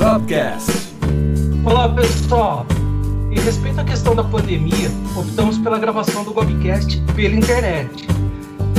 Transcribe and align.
Globcast. 0.00 0.72
Olá 1.62 1.86
pessoal! 1.90 2.64
Em 3.30 3.38
respeito 3.38 3.82
à 3.82 3.84
questão 3.84 4.14
da 4.14 4.24
pandemia, 4.24 4.90
optamos 5.14 5.58
pela 5.58 5.78
gravação 5.78 6.24
do 6.24 6.32
Gobcast 6.32 6.98
pela 7.14 7.34
internet. 7.34 8.08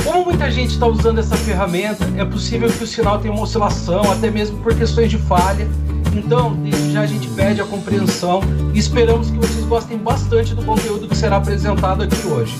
Como 0.02 0.24
muita 0.24 0.50
gente 0.50 0.70
está 0.70 0.84
usando 0.84 1.20
essa 1.20 1.36
ferramenta, 1.36 2.04
é 2.16 2.24
possível 2.24 2.68
que 2.68 2.82
o 2.82 2.86
sinal 2.88 3.20
tenha 3.20 3.32
uma 3.32 3.44
oscilação, 3.44 4.02
até 4.10 4.32
mesmo 4.32 4.58
por 4.64 4.74
questões 4.74 5.12
de 5.12 5.18
falha. 5.18 5.68
Então, 6.12 6.54
desde 6.54 6.90
já 6.90 7.02
a 7.02 7.06
gente 7.06 7.28
pede 7.28 7.60
a 7.60 7.64
compreensão 7.66 8.40
e 8.74 8.78
esperamos 8.80 9.30
que 9.30 9.36
vocês 9.36 9.64
gostem 9.66 9.98
bastante 9.98 10.56
do 10.56 10.64
conteúdo 10.64 11.06
que 11.06 11.16
será 11.16 11.36
apresentado 11.36 12.02
aqui 12.02 12.26
hoje. 12.26 12.58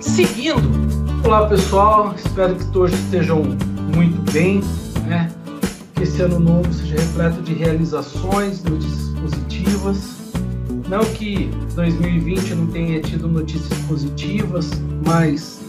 Seguindo, 0.00 0.70
olá 1.24 1.48
pessoal, 1.48 2.14
espero 2.14 2.54
que 2.54 2.64
todos 2.66 2.92
estejam 2.92 3.42
muito 3.92 4.30
bem, 4.30 4.62
né? 5.04 5.28
Que 5.98 6.04
esse 6.04 6.22
ano 6.22 6.38
novo 6.38 6.72
seja 6.72 6.94
repleto 6.94 7.42
de 7.42 7.54
realizações, 7.54 8.62
notícias 8.62 9.18
positivas. 9.18 10.32
Não 10.88 11.00
que 11.16 11.48
2020 11.74 12.54
não 12.54 12.70
tenha 12.70 13.00
tido 13.00 13.26
notícias 13.26 13.76
positivas, 13.88 14.70
mas 15.04 15.60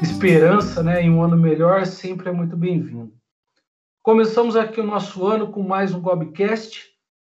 esperança 0.00 0.82
né, 0.82 1.02
em 1.02 1.10
um 1.10 1.22
ano 1.22 1.36
melhor 1.36 1.84
sempre 1.84 2.30
é 2.30 2.32
muito 2.32 2.56
bem-vindo. 2.56 3.12
Começamos 4.02 4.56
aqui 4.56 4.80
o 4.80 4.86
nosso 4.86 5.26
ano 5.26 5.48
com 5.48 5.62
mais 5.62 5.92
um 5.92 6.00
Gobcast 6.00 6.86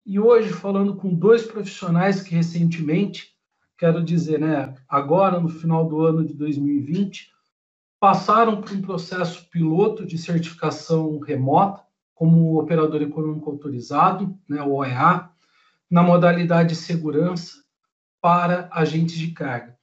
e 0.06 0.20
hoje 0.20 0.50
falando 0.50 0.94
com 0.94 1.12
dois 1.12 1.42
profissionais 1.42 2.22
que 2.22 2.36
recentemente, 2.36 3.30
quero 3.76 4.00
dizer, 4.00 4.38
né, 4.38 4.72
agora 4.88 5.40
no 5.40 5.48
final 5.48 5.88
do 5.88 6.02
ano 6.02 6.24
de 6.24 6.34
2020, 6.34 7.32
passaram 7.98 8.60
por 8.60 8.70
um 8.70 8.80
processo 8.80 9.50
piloto 9.50 10.06
de 10.06 10.16
certificação 10.16 11.18
remota 11.18 11.83
como 12.14 12.58
operador 12.58 13.02
econômico 13.02 13.50
autorizado, 13.50 14.38
né, 14.48 14.62
o 14.62 14.74
OEA, 14.74 15.28
na 15.90 16.02
modalidade 16.02 16.70
de 16.70 16.76
segurança 16.76 17.62
para 18.20 18.68
agentes 18.72 19.16
de 19.16 19.32
carga. 19.32 19.76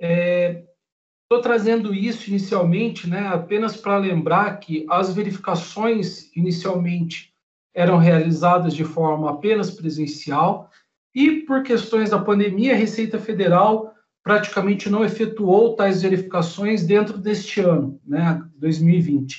Estou 0.00 1.38
é, 1.38 1.42
trazendo 1.42 1.94
isso 1.94 2.28
inicialmente 2.28 3.08
né, 3.08 3.28
apenas 3.28 3.76
para 3.76 3.98
lembrar 3.98 4.58
que 4.58 4.86
as 4.88 5.14
verificações 5.14 6.34
inicialmente 6.34 7.32
eram 7.74 7.98
realizadas 7.98 8.74
de 8.74 8.84
forma 8.84 9.30
apenas 9.30 9.70
presencial 9.70 10.70
e, 11.14 11.42
por 11.42 11.62
questões 11.62 12.10
da 12.10 12.18
pandemia, 12.18 12.74
a 12.74 12.76
Receita 12.76 13.18
Federal 13.18 13.94
praticamente 14.22 14.90
não 14.90 15.04
efetuou 15.04 15.74
tais 15.74 16.02
verificações 16.02 16.84
dentro 16.84 17.16
deste 17.16 17.60
ano, 17.60 18.00
né, 18.04 18.42
2020. 18.56 19.38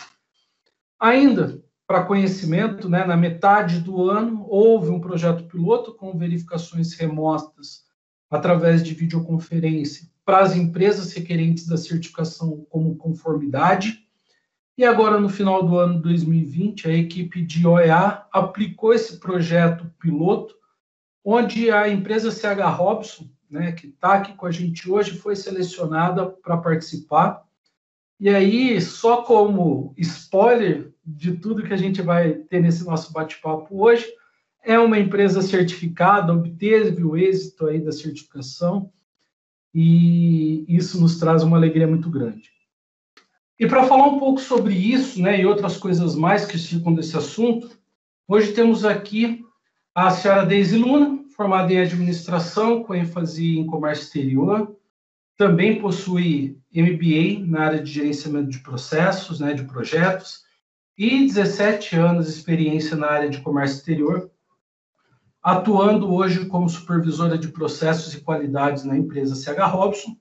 Ainda, 1.00 1.64
para 1.90 2.04
conhecimento, 2.04 2.88
né, 2.88 3.04
na 3.04 3.18
metade 3.18 3.80
do 3.80 4.08
ano, 4.08 4.46
houve 4.48 4.92
um 4.92 5.02
projeto 5.02 5.46
piloto 5.46 5.92
com 5.96 6.16
verificações 6.16 6.94
remotas 6.94 7.84
através 8.30 8.84
de 8.84 8.94
videoconferência 8.94 10.08
para 10.24 10.42
as 10.42 10.56
empresas 10.56 11.12
requerentes 11.12 11.66
da 11.66 11.78
certificação 11.78 12.64
como 12.70 12.96
conformidade. 12.96 14.06
E 14.78 14.86
agora, 14.86 15.20
no 15.20 15.30
final 15.30 15.64
do 15.64 15.80
ano 15.80 16.00
2020, 16.00 16.88
a 16.88 16.94
equipe 16.94 17.42
de 17.42 17.66
OEA 17.66 18.24
aplicou 18.32 18.94
esse 18.94 19.18
projeto 19.18 19.92
piloto, 20.00 20.54
onde 21.26 21.72
a 21.72 21.90
empresa 21.90 22.30
CH 22.30 22.70
Robson, 22.70 23.28
né, 23.50 23.72
que 23.72 23.88
está 23.88 24.14
aqui 24.14 24.34
com 24.34 24.46
a 24.46 24.52
gente 24.52 24.88
hoje, 24.92 25.18
foi 25.18 25.36
selecionada 25.36 26.28
para 26.28 26.56
participar. 26.56 27.44
E 28.20 28.30
aí, 28.30 28.80
só 28.80 29.24
como 29.24 29.92
spoiler, 29.98 30.94
de 31.16 31.34
tudo 31.34 31.64
que 31.64 31.74
a 31.74 31.78
gente 31.78 32.02
vai 32.02 32.34
ter 32.34 32.62
nesse 32.62 32.86
nosso 32.86 33.12
bate-papo 33.12 33.84
hoje. 33.84 34.06
É 34.64 34.78
uma 34.78 35.00
empresa 35.00 35.42
certificada, 35.42 36.34
obteve 36.34 37.04
o 37.04 37.16
êxito 37.16 37.68
aí 37.68 37.80
da 37.80 37.92
certificação 37.92 38.92
e 39.74 40.66
isso 40.68 41.00
nos 41.00 41.18
traz 41.18 41.44
uma 41.44 41.58
alegria 41.58 41.88
muito 41.88 42.10
grande. 42.10 42.52
E 43.60 43.68
para 43.68 43.86
falar 43.86 44.08
um 44.08 44.20
pouco 44.20 44.40
sobre 44.40 44.74
isso, 44.74 45.22
né, 45.22 45.40
e 45.40 45.46
outras 45.46 45.78
coisas 45.78 46.16
mais 46.16 46.46
que 46.46 46.58
ficam 46.58 46.94
desse 46.94 47.18
assunto, 47.18 47.70
hoje 48.28 48.54
temos 48.54 48.86
aqui 48.86 49.46
a 49.94 50.12
senhora 50.12 50.46
Deise 50.46 50.78
Luna, 50.78 51.26
formada 51.36 51.74
em 51.74 51.80
administração 51.80 52.84
com 52.84 52.96
ênfase 52.96 53.58
em 53.58 53.66
comércio 53.66 54.04
exterior, 54.04 54.76
também 55.38 55.80
possui 55.80 56.58
MBA 56.74 57.46
na 57.48 57.62
área 57.62 57.82
de 57.82 57.92
gerenciamento 57.92 58.50
de 58.50 58.60
processos, 58.60 59.40
né, 59.40 59.54
de 59.54 59.64
projetos, 59.64 60.44
e 61.00 61.26
17 61.26 61.96
anos 61.96 62.26
de 62.26 62.34
experiência 62.34 62.98
na 62.98 63.08
área 63.08 63.30
de 63.30 63.40
comércio 63.40 63.78
exterior, 63.78 64.30
atuando 65.42 66.14
hoje 66.14 66.46
como 66.48 66.68
supervisora 66.68 67.38
de 67.38 67.48
processos 67.48 68.14
e 68.14 68.20
qualidades 68.20 68.84
na 68.84 68.98
empresa 68.98 69.34
CH 69.34 69.72
Robson. 69.72 70.18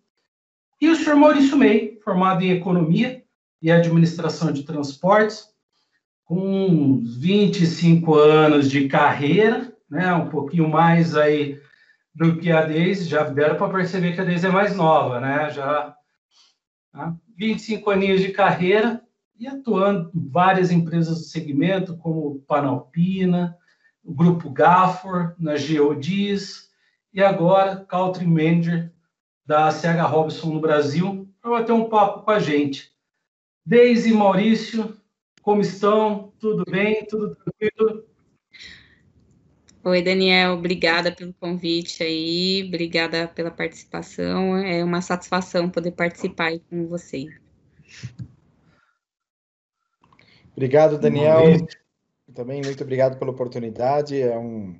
E 0.81 0.89
o 0.89 0.95
senhor 0.95 1.17
Maurício 1.17 1.57
Mei, 1.59 1.99
formado 2.05 2.45
em 2.45 2.53
Economia 2.53 3.25
e 3.61 3.73
Administração 3.73 4.53
de 4.53 4.63
Transportes, 4.63 5.49
com 6.25 7.03
25 7.03 8.15
anos 8.15 8.71
de 8.71 8.87
carreira, 8.87 9.77
né, 9.91 10.15
um 10.15 10.29
pouquinho 10.29 10.69
mais 10.69 11.17
aí 11.17 11.61
do 12.15 12.37
que 12.37 12.53
a 12.53 12.65
Deise, 12.65 13.09
já 13.09 13.25
deram 13.25 13.57
para 13.57 13.73
perceber 13.73 14.13
que 14.13 14.21
a 14.21 14.25
Deise 14.25 14.47
é 14.47 14.51
mais 14.51 14.77
nova, 14.77 15.19
né, 15.19 15.51
já 15.51 15.93
tá? 16.93 17.17
25 17.37 17.91
aninhos 17.91 18.21
de 18.21 18.29
carreira, 18.29 19.03
e 19.39 19.47
atuando 19.47 20.11
em 20.15 20.29
várias 20.29 20.71
empresas 20.71 21.19
do 21.19 21.25
segmento, 21.25 21.97
como 21.97 22.41
Panalpina, 22.41 23.57
o 24.03 24.13
Grupo 24.13 24.51
Gafor, 24.51 25.35
na 25.39 25.57
Geodis, 25.57 26.69
e 27.13 27.23
agora 27.23 27.85
Country 27.85 28.27
Manager 28.27 28.93
da 29.47 29.71
CH 29.71 30.03
Robson 30.09 30.53
no 30.53 30.61
Brasil, 30.61 31.29
para 31.41 31.51
bater 31.53 31.73
um 31.73 31.89
papo 31.89 32.23
com 32.23 32.31
a 32.31 32.39
gente. 32.39 32.93
Deise 33.65 34.11
e 34.11 34.15
Maurício, 34.15 34.97
como 35.43 35.61
estão? 35.61 36.33
Tudo 36.39 36.65
bem? 36.71 37.07
Tudo 37.07 37.37
tranquilo? 37.37 38.05
Oi, 39.85 40.03
Daniel, 40.03 40.55
obrigada 40.55 41.11
pelo 41.13 41.33
convite 41.33 42.03
aí, 42.03 42.65
obrigada 42.67 43.29
pela 43.29 43.51
participação. 43.51 44.57
É 44.59 44.85
uma 44.85 45.01
satisfação 45.01 45.71
poder 45.71 45.93
participar 45.93 46.47
aí 46.47 46.61
com 46.69 46.87
vocês. 46.87 47.31
Obrigado, 50.59 50.99
Daniel. 50.99 51.57
Também 52.35 52.61
muito 52.61 52.83
obrigado 52.83 53.17
pela 53.17 53.31
oportunidade. 53.31 54.21
É 54.21 54.37
um, 54.37 54.77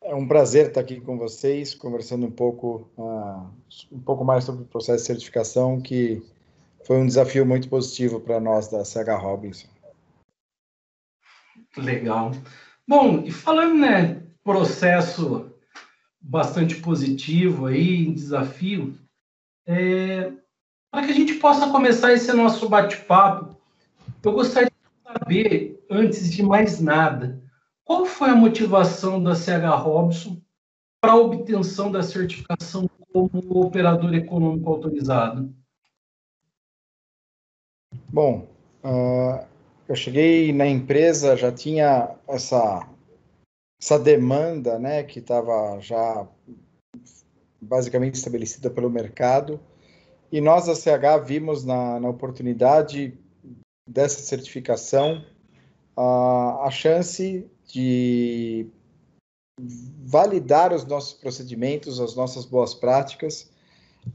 é 0.00 0.14
um 0.14 0.28
prazer 0.28 0.68
estar 0.68 0.80
aqui 0.80 1.00
com 1.00 1.18
vocês, 1.18 1.74
conversando 1.74 2.24
um 2.24 2.30
pouco, 2.30 2.88
uh, 2.96 3.50
um 3.90 3.98
pouco 3.98 4.24
mais 4.24 4.44
sobre 4.44 4.62
o 4.62 4.66
processo 4.66 4.98
de 4.98 5.06
certificação, 5.08 5.80
que 5.80 6.22
foi 6.86 6.98
um 6.98 7.06
desafio 7.06 7.44
muito 7.44 7.68
positivo 7.68 8.20
para 8.20 8.38
nós 8.38 8.68
da 8.68 8.84
CH 8.84 9.20
Robinson. 9.20 9.66
Legal. 11.76 12.30
Bom, 12.86 13.24
e 13.24 13.32
falando, 13.32 13.74
né, 13.74 14.22
processo 14.44 15.52
bastante 16.20 16.76
positivo 16.76 17.66
aí, 17.66 18.12
desafio, 18.12 18.96
é, 19.66 20.30
para 20.92 21.06
que 21.06 21.10
a 21.10 21.16
gente 21.16 21.34
possa 21.34 21.68
começar 21.72 22.12
esse 22.12 22.32
nosso 22.32 22.68
bate-papo, 22.68 23.59
eu 24.22 24.32
gostaria 24.32 24.70
de 24.70 25.12
saber, 25.12 25.84
antes 25.90 26.30
de 26.30 26.42
mais 26.42 26.80
nada, 26.80 27.42
qual 27.84 28.04
foi 28.04 28.30
a 28.30 28.36
motivação 28.36 29.22
da 29.22 29.34
CH 29.34 29.82
Robson 29.82 30.40
para 31.00 31.12
a 31.12 31.16
obtenção 31.16 31.90
da 31.90 32.02
certificação 32.02 32.88
como 33.12 33.60
operador 33.60 34.14
econômico 34.14 34.70
autorizado? 34.70 35.52
Bom, 38.08 38.46
uh, 38.84 39.44
eu 39.88 39.96
cheguei 39.96 40.52
na 40.52 40.66
empresa, 40.66 41.36
já 41.36 41.50
tinha 41.50 42.16
essa, 42.28 42.88
essa 43.80 43.98
demanda, 43.98 44.78
né, 44.78 45.02
que 45.02 45.18
estava 45.18 45.80
já 45.80 46.28
basicamente 47.60 48.14
estabelecida 48.14 48.70
pelo 48.70 48.90
mercado, 48.90 49.60
e 50.30 50.40
nós 50.40 50.66
da 50.66 50.74
CH 50.74 51.24
vimos 51.24 51.64
na, 51.64 51.98
na 51.98 52.08
oportunidade 52.08 53.18
dessa 53.90 54.20
certificação 54.20 55.24
a, 55.96 56.66
a 56.66 56.70
chance 56.70 57.44
de 57.66 58.66
validar 60.04 60.72
os 60.72 60.84
nossos 60.86 61.12
procedimentos, 61.12 62.00
as 62.00 62.14
nossas 62.14 62.46
boas 62.46 62.72
práticas 62.72 63.50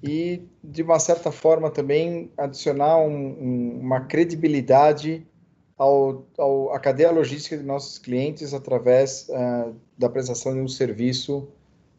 e, 0.02 0.42
de 0.64 0.82
uma 0.82 0.98
certa 0.98 1.32
forma, 1.32 1.70
também 1.70 2.32
adicionar 2.38 2.98
um, 2.98 3.12
um, 3.12 3.80
uma 3.82 4.02
credibilidade 4.02 5.28
ao, 5.78 6.26
ao, 6.38 6.74
à 6.74 6.80
cadeia 6.80 7.12
logística 7.12 7.58
de 7.58 7.64
nossos 7.64 8.00
clientes 8.00 8.54
através 8.54 9.28
uh, 9.30 9.76
da 9.98 10.10
prestação 10.10 10.54
de 10.54 10.62
um 10.62 10.68
serviço 10.68 11.48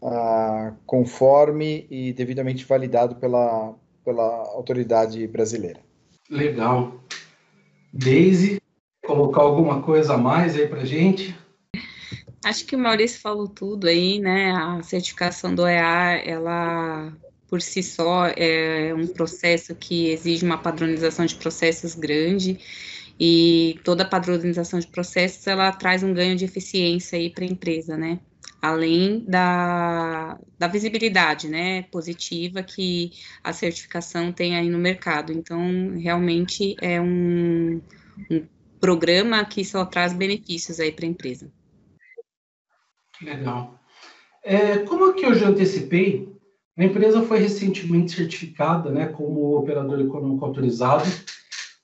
uh, 0.01 0.75
conforme 0.87 1.87
e 1.91 2.13
devidamente 2.15 2.65
validado 2.65 3.17
pela, 3.17 3.75
pela 4.05 4.25
autoridade 4.49 5.27
brasileira. 5.29 5.81
Legal. 6.29 7.06
Daisy, 7.93 8.61
colocar 9.05 9.43
alguma 9.43 9.83
coisa 9.83 10.15
a 10.15 10.19
mais 10.19 10.55
aí 10.55 10.67
para 10.67 10.85
gente? 10.85 11.37
Acho 12.45 12.65
que 12.65 12.77
o 12.77 12.79
Maurício 12.79 13.21
falou 13.21 13.49
tudo 13.49 13.89
aí, 13.89 14.19
né? 14.21 14.53
A 14.53 14.83
certificação 14.83 15.55
do 15.55 15.67
EA, 15.67 16.23
ela 16.25 17.13
por 17.49 17.63
si 17.63 17.83
só 17.83 18.27
é 18.37 18.93
um 18.95 19.07
processo 19.07 19.75
que 19.75 20.09
exige 20.09 20.45
uma 20.45 20.59
padronização 20.59 21.25
de 21.25 21.37
processos 21.37 21.95
grande 21.95 22.59
e 23.19 23.79
toda 23.85 24.05
padronização 24.05 24.79
de 24.79 24.87
processos 24.89 25.47
ela 25.47 25.73
traz 25.73 26.03
um 26.03 26.13
ganho 26.13 26.37
de 26.37 26.45
eficiência 26.45 27.19
aí 27.19 27.31
para 27.31 27.45
a 27.45 27.49
empresa, 27.49 27.97
né? 27.97 28.19
Além 28.67 29.25
da, 29.29 30.39
da 30.59 30.67
visibilidade, 30.67 31.49
né, 31.49 31.83
positiva 31.85 32.65
que 32.65 33.13
a 33.45 33.53
certificação 33.53 34.33
tem 34.33 34.57
aí 34.57 34.69
no 34.69 34.79
mercado. 34.79 35.33
Então, 35.33 35.97
realmente 35.97 36.75
é 36.81 37.01
um, 37.01 37.81
um 38.29 38.47
programa 38.81 39.45
que 39.45 39.65
só 39.65 39.85
traz 39.85 40.13
benefícios 40.13 40.81
aí 40.81 40.91
para 40.91 41.07
a 41.07 41.09
empresa. 41.09 41.49
Legal. 43.23 43.79
É, 44.43 44.79
como 44.79 45.05
eu 45.05 45.35
já 45.35 45.49
antecipei, 45.49 46.29
a 46.77 46.85
empresa 46.85 47.23
foi 47.23 47.39
recentemente 47.39 48.17
certificada 48.17 48.91
né, 48.91 49.07
como 49.07 49.57
operador 49.57 50.01
econômico 50.01 50.45
autorizado, 50.45 51.05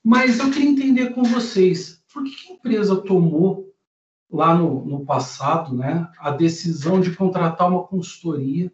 mas 0.03 0.37
eu 0.37 0.51
queria 0.51 0.69
entender 0.69 1.13
com 1.13 1.23
vocês, 1.23 2.03
por 2.13 2.23
que 2.25 2.51
a 2.51 2.53
empresa 2.53 2.97
tomou 2.97 3.72
lá 4.33 4.55
no, 4.55 4.83
no 4.83 5.05
passado 5.05 5.75
né, 5.75 6.09
a 6.17 6.31
decisão 6.31 6.99
de 6.99 7.15
contratar 7.15 7.69
uma 7.69 7.83
consultoria 7.83 8.71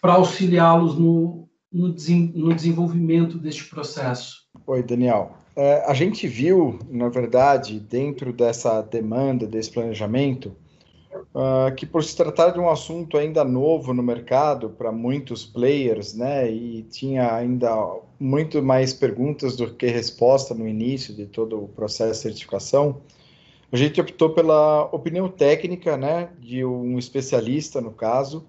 para 0.00 0.14
auxiliá-los 0.14 0.98
no, 0.98 1.46
no, 1.70 1.88
no, 1.88 2.54
desenvolvimento 2.54 3.36
deste 3.36 3.66
processo? 3.66 4.48
Oi, 4.66 4.82
Daniel. 4.82 5.32
É, 5.54 5.84
a 5.86 5.92
gente 5.92 6.26
viu, 6.26 6.78
na 6.88 7.10
verdade, 7.10 7.78
dentro 7.78 8.32
dessa 8.32 8.80
demanda, 8.80 9.46
desse 9.46 9.70
planejamento, 9.70 10.56
uh, 11.34 11.74
que 11.76 11.84
por 11.84 12.02
se 12.02 12.16
tratar 12.16 12.50
de 12.50 12.58
um 12.58 12.70
assunto 12.70 13.18
ainda 13.18 13.44
novo 13.44 13.92
no 13.92 14.02
mercado 14.02 14.70
para 14.70 14.90
muitos 14.90 15.44
players, 15.44 16.14
né, 16.14 16.50
e 16.50 16.84
tinha 16.84 17.34
ainda 17.34 17.70
muito 18.18 18.62
mais 18.62 18.94
perguntas 18.94 19.56
do 19.56 19.74
que 19.74 19.86
resposta 19.88 20.54
no 20.54 20.66
início 20.66 21.14
de 21.14 21.26
todo 21.26 21.62
o 21.62 21.68
processo 21.68 22.12
de 22.12 22.18
certificação, 22.18 23.02
a 23.72 23.76
gente 23.76 24.00
optou 24.00 24.30
pela 24.30 24.84
opinião 24.86 25.28
técnica, 25.28 25.96
né, 25.96 26.30
de 26.38 26.64
um 26.64 26.98
especialista 26.98 27.80
no 27.80 27.92
caso, 27.92 28.46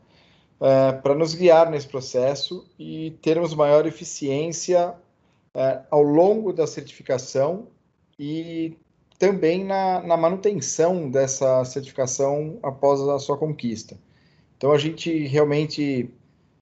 uh, 0.60 1.00
para 1.02 1.14
nos 1.14 1.36
guiar 1.36 1.70
nesse 1.70 1.88
processo 1.88 2.68
e 2.78 3.12
termos 3.22 3.54
maior 3.54 3.86
eficiência 3.86 4.96
uh, 5.56 5.86
ao 5.92 6.02
longo 6.02 6.52
da 6.52 6.66
certificação 6.66 7.68
e 8.18 8.76
também 9.20 9.64
na, 9.64 10.02
na, 10.02 10.18
manutenção 10.18 11.08
dessa 11.10 11.64
certificação 11.66 12.58
após 12.64 13.00
a 13.02 13.20
sua 13.20 13.38
conquista. 13.38 13.96
Então, 14.58 14.72
a 14.72 14.78
gente 14.80 15.28
realmente 15.28 16.10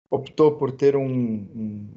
optou 0.09 0.53
por 0.53 0.71
ter 0.71 0.95
um, 0.95 1.03
um, 1.03 1.87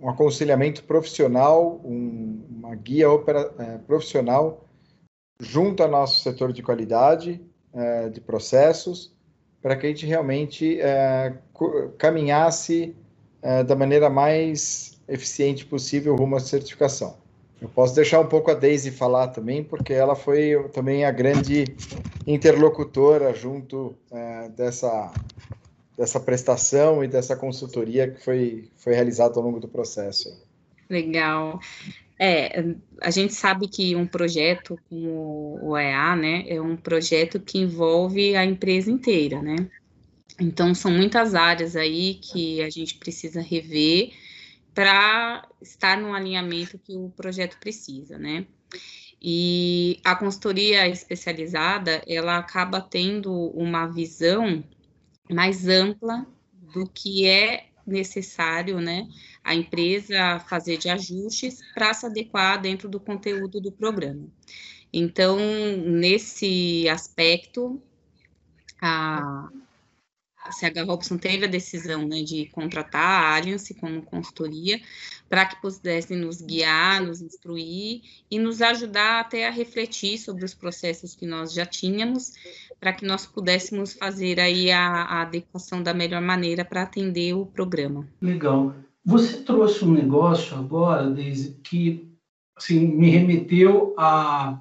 um 0.00 0.08
aconselhamento 0.08 0.84
profissional, 0.84 1.80
um, 1.84 2.40
uma 2.48 2.76
guia 2.76 3.10
opera, 3.10 3.52
é, 3.58 3.78
profissional 3.78 4.63
junto 5.38 5.82
ao 5.82 5.88
nosso 5.88 6.22
setor 6.22 6.52
de 6.52 6.62
qualidade 6.62 7.40
é, 7.72 8.08
de 8.08 8.20
processos, 8.20 9.12
para 9.60 9.76
que 9.76 9.86
a 9.86 9.88
gente 9.88 10.06
realmente 10.06 10.80
é, 10.80 11.34
caminhasse 11.98 12.94
é, 13.42 13.64
da 13.64 13.74
maneira 13.74 14.08
mais 14.08 15.00
eficiente 15.08 15.64
possível 15.64 16.14
rumo 16.14 16.36
à 16.36 16.40
certificação. 16.40 17.16
Eu 17.60 17.68
posso 17.68 17.94
deixar 17.94 18.20
um 18.20 18.26
pouco 18.26 18.50
a 18.50 18.54
Daisy 18.54 18.90
falar 18.90 19.28
também, 19.28 19.64
porque 19.64 19.92
ela 19.92 20.14
foi 20.14 20.68
também 20.72 21.04
a 21.04 21.10
grande 21.10 21.64
interlocutora 22.26 23.32
junto 23.32 23.96
é, 24.10 24.48
dessa, 24.50 25.12
dessa 25.96 26.20
prestação 26.20 27.02
e 27.02 27.08
dessa 27.08 27.34
consultoria 27.34 28.10
que 28.10 28.22
foi, 28.22 28.68
foi 28.76 28.94
realizada 28.94 29.38
ao 29.38 29.42
longo 29.42 29.60
do 29.60 29.68
processo. 29.68 30.28
Legal. 30.90 31.58
É, 32.18 32.74
a 33.00 33.10
gente 33.10 33.34
sabe 33.34 33.66
que 33.66 33.96
um 33.96 34.06
projeto 34.06 34.78
como 34.88 35.58
o 35.60 35.76
EA, 35.76 36.14
né, 36.14 36.44
é 36.46 36.60
um 36.60 36.76
projeto 36.76 37.40
que 37.40 37.58
envolve 37.58 38.36
a 38.36 38.44
empresa 38.44 38.90
inteira, 38.90 39.42
né? 39.42 39.56
Então, 40.40 40.74
são 40.74 40.90
muitas 40.90 41.34
áreas 41.34 41.76
aí 41.76 42.14
que 42.14 42.62
a 42.62 42.70
gente 42.70 42.96
precisa 42.96 43.40
rever 43.40 44.12
para 44.74 45.46
estar 45.62 45.96
no 45.96 46.12
alinhamento 46.12 46.78
que 46.78 46.96
o 46.96 47.10
projeto 47.10 47.58
precisa, 47.58 48.18
né? 48.18 48.46
E 49.22 50.00
a 50.04 50.14
consultoria 50.14 50.88
especializada, 50.88 52.02
ela 52.06 52.36
acaba 52.38 52.80
tendo 52.80 53.32
uma 53.50 53.86
visão 53.86 54.62
mais 55.30 55.66
ampla 55.66 56.26
do 56.74 56.86
que 56.88 57.26
é 57.26 57.68
necessário, 57.86 58.80
né, 58.80 59.06
a 59.42 59.54
empresa 59.54 60.40
fazer 60.40 60.76
de 60.78 60.88
ajustes 60.88 61.60
para 61.74 61.92
se 61.92 62.06
adequar 62.06 62.60
dentro 62.60 62.88
do 62.88 62.98
conteúdo 62.98 63.60
do 63.60 63.70
programa. 63.70 64.26
Então, 64.92 65.38
nesse 65.84 66.88
aspecto, 66.88 67.82
a, 68.80 69.48
a 70.44 70.52
CH 70.52 70.86
Robson 70.86 71.16
teve 71.16 71.46
a 71.46 71.48
decisão 71.48 72.06
né, 72.06 72.22
de 72.22 72.46
contratar 72.50 73.00
a 73.02 73.36
Alliance 73.36 73.72
como 73.74 74.02
consultoria 74.02 74.78
para 75.28 75.46
que 75.46 75.60
pudessem 75.60 76.18
nos 76.18 76.42
guiar, 76.42 77.00
nos 77.00 77.22
instruir 77.22 78.02
e 78.30 78.38
nos 78.38 78.60
ajudar 78.60 79.20
até 79.20 79.48
a 79.48 79.50
refletir 79.50 80.18
sobre 80.18 80.44
os 80.44 80.52
processos 80.52 81.14
que 81.14 81.26
nós 81.26 81.52
já 81.52 81.64
tínhamos, 81.64 82.32
para 82.78 82.92
que 82.92 83.06
nós 83.06 83.24
pudéssemos 83.24 83.94
fazer 83.94 84.38
aí 84.38 84.70
a, 84.70 84.86
a 84.86 85.22
adequação 85.22 85.82
da 85.82 85.94
melhor 85.94 86.20
maneira 86.20 86.64
para 86.64 86.82
atender 86.82 87.32
o 87.34 87.46
programa. 87.46 88.06
Legal. 88.20 88.74
Você 89.02 89.38
trouxe 89.42 89.84
um 89.84 89.92
negócio 89.92 90.56
agora, 90.56 91.10
Deise, 91.10 91.58
que 91.64 92.14
assim, 92.54 92.86
me 92.86 93.08
remeteu 93.08 93.94
a, 93.98 94.60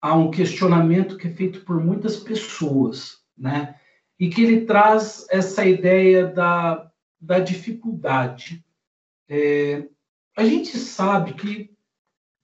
a 0.00 0.14
um 0.14 0.30
questionamento 0.30 1.16
que 1.16 1.26
é 1.26 1.32
feito 1.32 1.60
por 1.60 1.84
muitas 1.84 2.16
pessoas, 2.16 3.18
né? 3.36 3.74
E 4.18 4.28
que 4.28 4.42
ele 4.42 4.64
traz 4.64 5.26
essa 5.30 5.64
ideia 5.64 6.26
da, 6.26 6.90
da 7.20 7.38
dificuldade. 7.38 8.64
É, 9.28 9.84
a 10.36 10.44
gente 10.44 10.76
sabe 10.78 11.34
que 11.34 11.70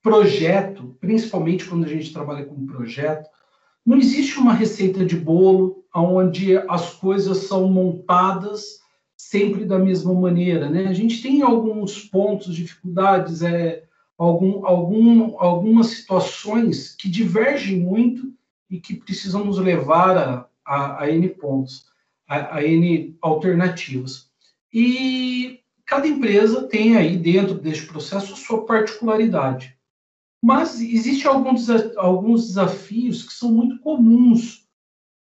projeto, 0.02 0.96
principalmente 1.00 1.64
quando 1.64 1.84
a 1.84 1.88
gente 1.88 2.12
trabalha 2.12 2.44
com 2.44 2.66
projeto, 2.66 3.28
não 3.84 3.96
existe 3.96 4.38
uma 4.38 4.52
receita 4.52 5.04
de 5.04 5.16
bolo 5.16 5.84
onde 5.94 6.56
as 6.56 6.94
coisas 6.94 7.38
são 7.38 7.68
montadas 7.68 8.80
sempre 9.16 9.64
da 9.64 9.78
mesma 9.78 10.12
maneira, 10.12 10.68
né? 10.68 10.88
A 10.88 10.92
gente 10.92 11.22
tem 11.22 11.42
alguns 11.42 12.04
pontos, 12.04 12.54
dificuldades, 12.54 13.42
é, 13.42 13.84
algum, 14.18 14.66
algum, 14.66 15.38
algumas 15.38 15.88
situações 15.88 16.94
que 16.94 17.08
divergem 17.08 17.80
muito 17.80 18.32
e 18.68 18.80
que 18.80 18.94
precisam 18.94 19.44
nos 19.44 19.58
levar 19.58 20.16
a, 20.16 20.48
a, 20.64 21.02
a 21.02 21.10
N 21.10 21.28
pontos, 21.28 21.84
a, 22.28 22.56
a 22.56 22.64
N 22.64 23.16
alternativas. 23.20 24.30
E 24.72 25.60
cada 25.86 26.06
empresa 26.06 26.66
tem 26.68 26.96
aí 26.96 27.16
dentro 27.16 27.54
deste 27.54 27.86
processo 27.86 28.36
sua 28.36 28.64
particularidade. 28.64 29.76
Mas 30.42 30.80
existem 30.80 31.30
alguns, 31.30 31.68
alguns 31.96 32.46
desafios 32.48 33.22
que 33.22 33.32
são 33.32 33.52
muito 33.52 33.78
comuns 33.80 34.66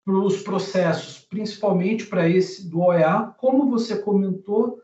para 0.04 0.14
os 0.14 0.42
processos, 0.42 1.18
principalmente 1.18 2.06
para 2.06 2.28
esse 2.28 2.68
do 2.68 2.80
OEA, 2.80 3.34
como 3.38 3.70
você 3.70 3.98
comentou, 3.98 4.80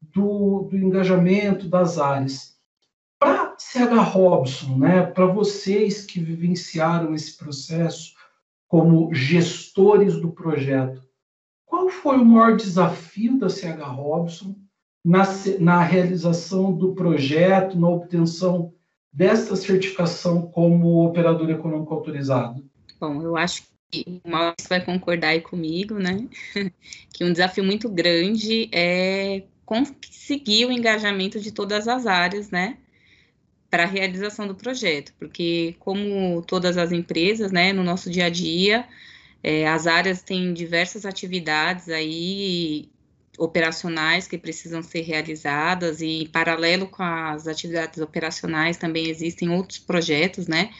do, 0.00 0.62
do 0.70 0.76
engajamento 0.76 1.68
das 1.68 1.98
áreas. 1.98 2.56
Para 3.18 3.54
CH 3.58 4.02
Robson, 4.12 4.78
né, 4.78 5.02
para 5.06 5.26
vocês 5.26 6.04
que 6.04 6.20
vivenciaram 6.20 7.14
esse 7.14 7.36
processo, 7.36 8.14
como 8.72 9.12
gestores 9.12 10.14
do 10.14 10.32
projeto. 10.32 11.06
Qual 11.66 11.90
foi 11.90 12.16
o 12.16 12.24
maior 12.24 12.56
desafio 12.56 13.38
da 13.38 13.50
CH 13.50 13.82
Robson 13.82 14.56
na, 15.04 15.24
na 15.60 15.82
realização 15.82 16.72
do 16.72 16.94
projeto, 16.94 17.78
na 17.78 17.90
obtenção 17.90 18.72
desta 19.12 19.56
certificação 19.56 20.46
como 20.50 21.04
operador 21.04 21.50
econômico 21.50 21.92
autorizado? 21.92 22.64
Bom, 22.98 23.20
eu 23.20 23.36
acho 23.36 23.64
que 23.90 24.22
o 24.24 24.30
Maurício 24.30 24.70
vai 24.70 24.82
concordar 24.82 25.28
aí 25.28 25.42
comigo, 25.42 25.98
né? 25.98 26.26
que 27.12 27.24
um 27.24 27.30
desafio 27.30 27.62
muito 27.62 27.90
grande 27.90 28.70
é 28.72 29.42
conseguir 29.66 30.64
o 30.64 30.72
engajamento 30.72 31.38
de 31.38 31.52
todas 31.52 31.86
as 31.86 32.06
áreas, 32.06 32.50
né? 32.50 32.78
Para 33.72 33.84
a 33.84 33.86
realização 33.86 34.46
do 34.46 34.54
projeto, 34.54 35.14
porque 35.18 35.74
como 35.78 36.42
todas 36.42 36.76
as 36.76 36.92
empresas, 36.92 37.50
né, 37.50 37.72
no 37.72 37.82
nosso 37.82 38.10
dia 38.10 38.26
a 38.26 38.28
dia, 38.28 38.86
é, 39.42 39.66
as 39.66 39.86
áreas 39.86 40.20
têm 40.20 40.52
diversas 40.52 41.06
atividades 41.06 41.88
aí 41.88 42.90
operacionais 43.38 44.28
que 44.28 44.36
precisam 44.36 44.82
ser 44.82 45.00
realizadas 45.00 46.02
e 46.02 46.24
em 46.24 46.26
paralelo 46.26 46.86
com 46.86 47.02
as 47.02 47.46
atividades 47.48 47.98
operacionais 47.98 48.76
também 48.76 49.08
existem 49.08 49.48
outros 49.48 49.78
projetos, 49.78 50.46
né, 50.46 50.70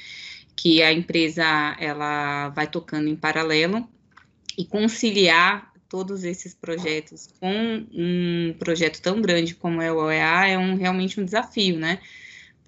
que 0.54 0.82
a 0.82 0.92
empresa 0.92 1.74
ela 1.80 2.50
vai 2.50 2.66
tocando 2.66 3.08
em 3.08 3.16
paralelo 3.16 3.88
e 4.58 4.66
conciliar 4.66 5.72
todos 5.88 6.24
esses 6.24 6.52
projetos 6.52 7.30
com 7.40 7.86
um 7.90 8.54
projeto 8.58 9.00
tão 9.00 9.22
grande 9.22 9.54
como 9.54 9.80
é 9.80 9.90
o 9.90 9.96
OEA 9.96 10.48
é 10.48 10.58
um, 10.58 10.76
realmente 10.76 11.18
um 11.18 11.24
desafio, 11.24 11.78
né? 11.78 11.98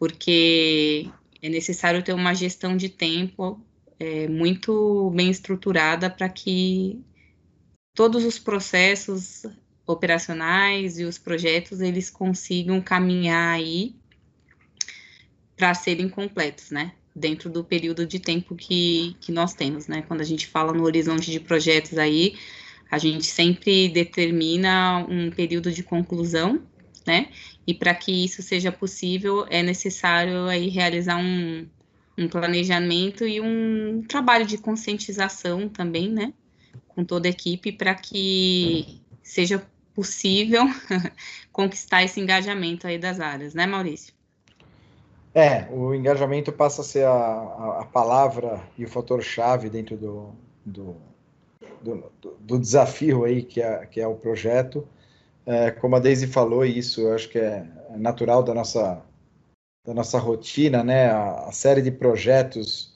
Porque 0.04 1.10
é 1.40 1.48
necessário 1.48 2.02
ter 2.02 2.12
uma 2.12 2.34
gestão 2.34 2.76
de 2.76 2.90
tempo 2.90 3.58
é, 3.98 4.28
muito 4.28 5.10
bem 5.16 5.30
estruturada 5.30 6.10
para 6.10 6.28
que 6.28 7.02
todos 7.94 8.22
os 8.22 8.38
processos 8.38 9.46
operacionais 9.86 10.98
e 10.98 11.04
os 11.04 11.16
projetos 11.16 11.80
eles 11.80 12.10
consigam 12.10 12.82
caminhar 12.82 13.54
aí 13.54 13.96
para 15.56 15.72
serem 15.72 16.10
completos, 16.10 16.70
né? 16.70 16.92
Dentro 17.16 17.48
do 17.48 17.64
período 17.64 18.04
de 18.04 18.20
tempo 18.20 18.54
que, 18.54 19.16
que 19.22 19.32
nós 19.32 19.54
temos, 19.54 19.86
né? 19.88 20.02
Quando 20.02 20.20
a 20.20 20.24
gente 20.24 20.46
fala 20.46 20.74
no 20.74 20.84
horizonte 20.84 21.30
de 21.30 21.40
projetos 21.40 21.96
aí, 21.96 22.36
a 22.90 22.98
gente 22.98 23.24
sempre 23.24 23.88
determina 23.88 24.98
um 25.08 25.30
período 25.30 25.72
de 25.72 25.82
conclusão, 25.82 26.60
né? 27.06 27.28
E 27.66 27.74
para 27.74 27.94
que 27.94 28.24
isso 28.24 28.42
seja 28.42 28.72
possível, 28.72 29.46
é 29.48 29.62
necessário 29.62 30.46
aí 30.46 30.68
realizar 30.68 31.16
um, 31.16 31.66
um 32.16 32.28
planejamento 32.28 33.26
e 33.26 33.40
um 33.40 34.02
trabalho 34.08 34.46
de 34.46 34.58
conscientização 34.58 35.68
também, 35.68 36.08
né? 36.08 36.32
Com 36.88 37.04
toda 37.04 37.28
a 37.28 37.30
equipe, 37.30 37.72
para 37.72 37.94
que 37.94 39.00
seja 39.22 39.64
possível 39.94 40.64
conquistar 41.52 42.02
esse 42.02 42.20
engajamento 42.20 42.86
aí 42.86 42.98
das 42.98 43.20
áreas, 43.20 43.54
né, 43.54 43.66
Maurício? 43.66 44.12
É, 45.34 45.66
o 45.70 45.92
engajamento 45.92 46.52
passa 46.52 46.82
a 46.82 46.84
ser 46.84 47.04
a, 47.04 47.80
a, 47.80 47.84
palavra 47.92 48.62
e 48.78 48.84
o 48.84 48.88
fator-chave 48.88 49.68
dentro 49.68 49.96
do, 49.96 50.32
do, 50.64 50.96
do, 51.82 52.12
do, 52.38 52.58
desafio 52.58 53.24
aí 53.24 53.42
que 53.42 53.60
é, 53.60 53.84
que 53.84 54.00
é 54.00 54.06
o 54.06 54.14
projeto. 54.14 54.86
É, 55.46 55.70
como 55.70 55.96
a 55.96 55.98
Daisy 55.98 56.26
falou, 56.26 56.64
isso 56.64 57.02
eu 57.02 57.14
acho 57.14 57.28
que 57.28 57.38
é 57.38 57.66
natural 57.96 58.42
da 58.42 58.54
nossa, 58.54 59.02
da 59.86 59.92
nossa 59.92 60.18
rotina, 60.18 60.82
né? 60.82 61.10
A, 61.10 61.48
a 61.48 61.52
série 61.52 61.82
de 61.82 61.90
projetos 61.90 62.94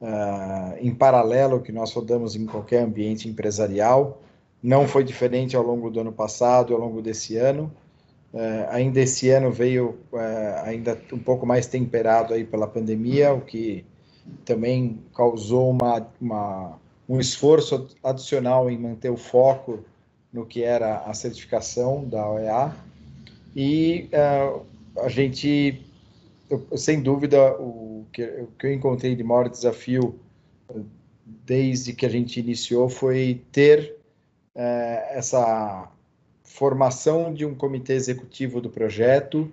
uh, 0.00 0.76
em 0.80 0.94
paralelo 0.94 1.60
que 1.60 1.72
nós 1.72 1.92
rodamos 1.92 2.34
em 2.34 2.46
qualquer 2.46 2.82
ambiente 2.82 3.28
empresarial 3.28 4.22
não 4.62 4.86
foi 4.86 5.04
diferente 5.04 5.56
ao 5.56 5.62
longo 5.62 5.90
do 5.90 6.00
ano 6.00 6.12
passado, 6.12 6.74
ao 6.74 6.80
longo 6.80 7.00
desse 7.00 7.36
ano. 7.36 7.72
É, 8.32 8.68
ainda 8.70 9.00
esse 9.00 9.28
ano 9.30 9.50
veio 9.50 9.98
é, 10.12 10.62
ainda 10.64 11.00
um 11.12 11.18
pouco 11.18 11.44
mais 11.44 11.66
temperado 11.66 12.32
aí 12.32 12.44
pela 12.44 12.66
pandemia, 12.66 13.32
o 13.32 13.40
que 13.40 13.84
também 14.44 15.00
causou 15.14 15.70
uma, 15.70 16.06
uma, 16.20 16.78
um 17.08 17.18
esforço 17.18 17.88
adicional 18.04 18.70
em 18.70 18.78
manter 18.78 19.10
o 19.10 19.16
foco 19.16 19.84
no 20.32 20.46
que 20.46 20.62
era 20.62 20.98
a 21.00 21.14
certificação 21.14 22.08
da 22.08 22.28
OEA. 22.28 22.74
E 23.54 24.08
é, 24.12 24.60
a 24.98 25.08
gente, 25.08 25.84
sem 26.76 27.00
dúvida, 27.00 27.54
o 27.60 28.06
que, 28.12 28.22
o 28.22 28.48
que 28.58 28.66
eu 28.66 28.72
encontrei 28.72 29.14
de 29.14 29.24
maior 29.24 29.48
desafio 29.48 30.18
desde 31.44 31.92
que 31.92 32.06
a 32.06 32.08
gente 32.08 32.38
iniciou 32.38 32.88
foi 32.88 33.42
ter 33.50 33.96
é, 34.54 35.18
essa 35.18 35.90
formação 36.44 37.32
de 37.32 37.44
um 37.44 37.54
comitê 37.54 37.94
executivo 37.94 38.60
do 38.60 38.68
projeto 38.68 39.50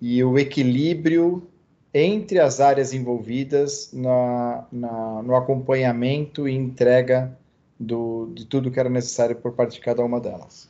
e 0.00 0.22
o 0.22 0.38
equilíbrio 0.38 1.48
entre 1.92 2.38
as 2.38 2.60
áreas 2.60 2.92
envolvidas 2.92 3.90
na, 3.92 4.66
na, 4.70 5.22
no 5.22 5.34
acompanhamento 5.34 6.48
e 6.48 6.54
entrega 6.54 7.36
do, 7.78 8.32
de 8.34 8.46
tudo 8.46 8.70
que 8.70 8.80
era 8.80 8.88
necessário 8.88 9.36
por 9.36 9.52
parte 9.52 9.74
de 9.74 9.80
cada 9.80 10.04
uma 10.04 10.20
delas. 10.20 10.68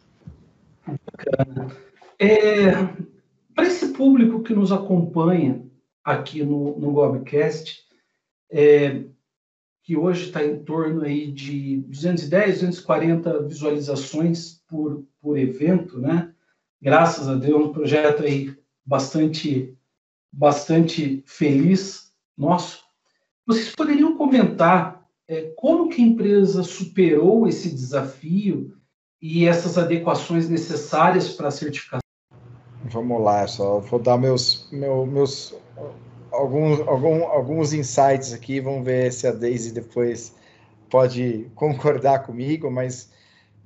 Bacana. 0.86 1.74
É, 2.18 2.72
Para 3.54 3.66
esse 3.66 3.88
público 3.88 4.42
que 4.42 4.54
nos 4.54 4.72
acompanha 4.72 5.64
aqui 6.04 6.44
no, 6.44 6.78
no 6.78 6.92
Gobcast, 6.92 7.84
é, 8.50 9.04
que 9.82 9.96
hoje 9.96 10.26
está 10.26 10.44
em 10.44 10.62
torno 10.64 11.02
aí 11.02 11.30
de 11.30 11.78
210, 11.88 12.60
240 12.60 13.42
visualizações 13.44 14.62
por, 14.66 15.04
por 15.20 15.38
evento, 15.38 16.00
né? 16.00 16.32
Graças 16.80 17.28
a 17.28 17.34
Deus, 17.34 17.66
um 17.66 17.72
projeto 17.72 18.24
aí 18.24 18.56
bastante, 18.84 19.76
bastante 20.32 21.22
feliz 21.26 22.12
nosso. 22.36 22.84
Vocês 23.46 23.74
poderiam 23.74 24.16
comentar 24.16 25.05
é, 25.28 25.52
como 25.56 25.88
que 25.88 26.02
a 26.02 26.04
empresa 26.04 26.62
superou 26.62 27.48
esse 27.48 27.70
desafio 27.70 28.76
e 29.20 29.46
essas 29.46 29.76
adequações 29.76 30.48
necessárias 30.48 31.30
para 31.30 31.48
a 31.48 31.50
certificação? 31.50 32.00
Vamos 32.84 33.22
lá, 33.22 33.46
só 33.46 33.80
vou 33.80 33.98
dar 33.98 34.16
meus, 34.16 34.68
meu, 34.70 35.04
meus 35.04 35.54
alguns, 36.30 36.80
algum, 36.86 37.24
alguns 37.24 37.72
insights 37.72 38.32
aqui, 38.32 38.60
vamos 38.60 38.84
ver 38.84 39.12
se 39.12 39.26
a 39.26 39.32
Daisy 39.32 39.72
depois 39.72 40.34
pode 40.88 41.50
concordar 41.54 42.20
comigo, 42.20 42.70
mas 42.70 43.10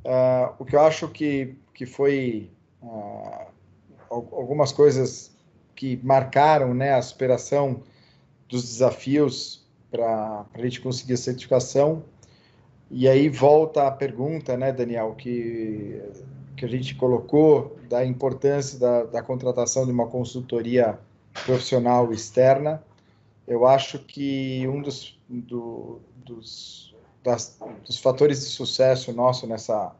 uh, 0.05 0.55
o 0.59 0.65
que 0.65 0.75
eu 0.75 0.81
acho 0.81 1.09
que, 1.09 1.55
que 1.75 1.85
foi 1.85 2.51
uh, 2.83 3.47
algumas 4.09 4.73
coisas 4.73 5.37
que 5.75 6.01
marcaram 6.03 6.73
né, 6.73 6.95
a 6.95 7.03
superação 7.03 7.83
dos 8.49 8.63
desafios 8.63 9.60
para 9.91 10.47
a 10.53 10.63
gente 10.63 10.81
conseguir 10.81 11.15
a 11.15 11.17
certificação. 11.17 12.05
E 12.91 13.09
aí 13.09 13.29
volta 13.29 13.87
a 13.87 13.91
pergunta, 13.91 14.57
né, 14.57 14.73
Daniel, 14.73 15.15
que, 15.17 16.03
que 16.57 16.65
a 16.65 16.69
gente 16.69 16.95
colocou 16.95 17.79
da 17.89 18.05
importância 18.05 18.79
da, 18.79 19.05
da 19.05 19.23
contratação 19.23 19.85
de 19.87 19.93
uma 19.93 20.07
consultoria 20.07 20.99
profissional 21.45 22.13
externa. 22.13 22.83
Eu 23.47 23.67
acho 23.67 23.99
que 23.99 24.67
um 24.69 24.83
dos, 24.83 25.19
do, 25.29 26.01
dos, 26.25 26.95
das, 27.23 27.59
dos 27.85 27.99
fatores 27.99 28.41
de 28.41 28.47
sucesso 28.47 29.13
nosso 29.13 29.47
nessa, 29.47 29.95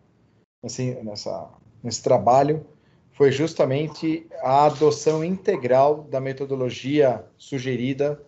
assim, 0.65 0.95
nessa, 1.03 1.49
nesse 1.83 2.03
trabalho 2.03 2.67
foi 3.13 3.31
justamente 3.31 4.27
a 4.41 4.67
adoção 4.67 5.25
integral 5.25 6.05
da 6.11 6.21
metodologia 6.21 7.25
sugerida 7.37 8.21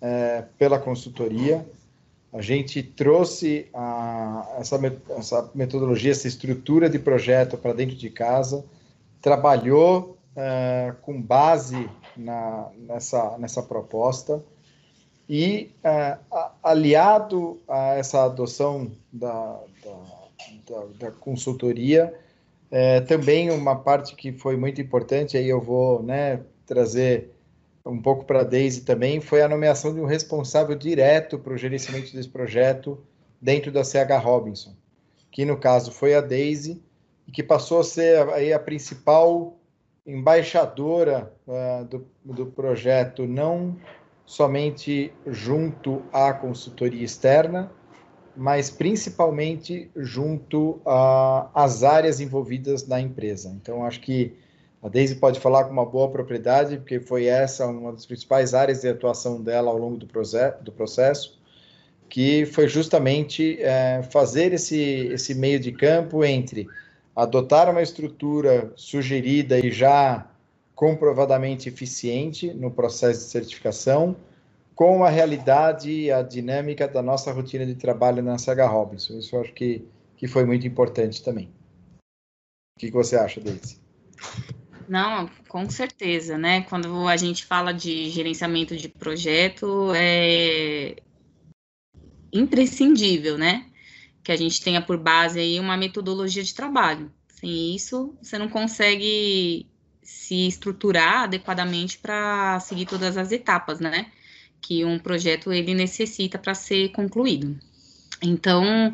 é, 0.00 0.44
pela 0.58 0.78
consultoria. 0.78 1.66
A 2.32 2.42
gente 2.42 2.82
trouxe 2.82 3.68
a, 3.72 4.56
essa, 4.58 4.78
essa 5.16 5.50
metodologia, 5.54 6.12
essa 6.12 6.28
estrutura 6.28 6.88
de 6.88 6.98
projeto 6.98 7.56
para 7.56 7.72
dentro 7.72 7.96
de 7.96 8.10
casa, 8.10 8.64
trabalhou 9.20 10.18
é, 10.36 10.94
com 11.02 11.20
base 11.20 11.88
na, 12.16 12.68
nessa, 12.76 13.38
nessa 13.38 13.62
proposta. 13.62 14.42
E, 15.28 15.70
uh, 15.84 16.48
aliado 16.62 17.60
a 17.68 17.94
essa 17.94 18.24
adoção 18.24 18.90
da, 19.12 19.60
da, 19.84 20.74
da, 20.74 20.84
da 20.98 21.10
consultoria, 21.10 22.14
é, 22.70 23.00
também 23.02 23.50
uma 23.50 23.76
parte 23.76 24.14
que 24.14 24.32
foi 24.32 24.56
muito 24.56 24.80
importante, 24.80 25.36
aí 25.36 25.48
eu 25.48 25.60
vou 25.60 26.02
né, 26.02 26.40
trazer 26.66 27.30
um 27.88 28.00
pouco 28.00 28.24
para 28.24 28.40
a 28.40 28.44
Daisy 28.44 28.82
também, 28.82 29.20
foi 29.20 29.40
a 29.42 29.48
nomeação 29.48 29.94
de 29.94 30.00
um 30.00 30.04
responsável 30.04 30.76
direto 30.76 31.38
para 31.38 31.54
o 31.54 31.56
gerenciamento 31.56 32.12
desse 32.12 32.28
projeto 32.28 32.98
dentro 33.40 33.72
da 33.72 33.82
CH 33.82 34.22
Robinson, 34.22 34.74
que 35.30 35.44
no 35.44 35.56
caso 35.56 35.90
foi 35.90 36.14
a 36.14 36.20
Daisy, 36.20 36.82
e 37.26 37.32
que 37.32 37.42
passou 37.42 37.80
a 37.80 37.84
ser 37.84 38.28
aí 38.30 38.52
a 38.52 38.58
principal 38.58 39.56
embaixadora 40.06 41.32
uh, 41.46 41.84
do, 41.84 42.06
do 42.24 42.46
projeto, 42.46 43.26
não 43.26 43.76
somente 44.24 45.12
junto 45.26 46.02
à 46.12 46.32
consultoria 46.32 47.04
externa, 47.04 47.70
mas 48.36 48.70
principalmente 48.70 49.90
junto 49.96 50.80
às 51.54 51.82
áreas 51.82 52.20
envolvidas 52.20 52.86
na 52.86 53.00
empresa. 53.00 53.52
Então, 53.60 53.84
acho 53.84 54.00
que 54.00 54.36
a 54.82 54.88
Daisy 54.88 55.16
pode 55.16 55.40
falar 55.40 55.64
com 55.64 55.72
uma 55.72 55.84
boa 55.84 56.10
propriedade, 56.10 56.76
porque 56.76 57.00
foi 57.00 57.26
essa 57.26 57.66
uma 57.66 57.92
das 57.92 58.06
principais 58.06 58.54
áreas 58.54 58.82
de 58.82 58.88
atuação 58.88 59.42
dela 59.42 59.70
ao 59.70 59.78
longo 59.78 59.96
do, 59.96 60.06
do 60.06 60.72
processo, 60.72 61.38
que 62.08 62.46
foi 62.46 62.68
justamente 62.68 63.60
é, 63.60 64.02
fazer 64.04 64.52
esse, 64.52 64.78
esse 64.78 65.34
meio 65.34 65.58
de 65.58 65.72
campo 65.72 66.24
entre 66.24 66.68
adotar 67.14 67.68
uma 67.68 67.82
estrutura 67.82 68.72
sugerida 68.76 69.58
e 69.58 69.70
já 69.70 70.30
comprovadamente 70.74 71.68
eficiente 71.68 72.54
no 72.54 72.70
processo 72.70 73.24
de 73.24 73.30
certificação, 73.30 74.14
com 74.76 75.02
a 75.02 75.10
realidade 75.10 75.90
e 75.90 76.12
a 76.12 76.22
dinâmica 76.22 76.86
da 76.86 77.02
nossa 77.02 77.32
rotina 77.32 77.66
de 77.66 77.74
trabalho 77.74 78.22
na 78.22 78.38
Saga 78.38 78.64
Robinson. 78.64 79.18
Isso 79.18 79.34
eu 79.34 79.40
acho 79.40 79.52
que, 79.52 79.84
que 80.16 80.28
foi 80.28 80.44
muito 80.44 80.64
importante 80.68 81.20
também. 81.20 81.46
O 82.76 82.78
que, 82.78 82.86
que 82.86 82.92
você 82.92 83.16
acha, 83.16 83.40
Deise? 83.40 83.80
Não, 84.88 85.28
com 85.48 85.68
certeza, 85.68 86.38
né? 86.38 86.62
Quando 86.62 87.06
a 87.06 87.16
gente 87.16 87.44
fala 87.44 87.72
de 87.72 88.08
gerenciamento 88.08 88.74
de 88.74 88.88
projeto, 88.88 89.92
é, 89.94 90.96
imprescindível, 92.32 93.36
né? 93.36 93.66
Que 94.22 94.32
a 94.32 94.36
gente 94.36 94.62
tenha 94.62 94.80
por 94.80 94.96
base 94.96 95.38
aí 95.38 95.60
uma 95.60 95.76
metodologia 95.76 96.42
de 96.42 96.54
trabalho. 96.54 97.12
Sem 97.28 97.74
isso, 97.74 98.16
você 98.22 98.38
não 98.38 98.48
consegue 98.48 99.66
se 100.02 100.48
estruturar 100.48 101.24
adequadamente 101.24 101.98
para 101.98 102.58
seguir 102.60 102.86
todas 102.86 103.18
as 103.18 103.30
etapas, 103.30 103.80
né? 103.80 104.10
Que 104.60 104.86
um 104.86 104.98
projeto 104.98 105.52
ele 105.52 105.74
necessita 105.74 106.38
para 106.38 106.54
ser 106.54 106.92
concluído. 106.92 107.58
Então, 108.22 108.92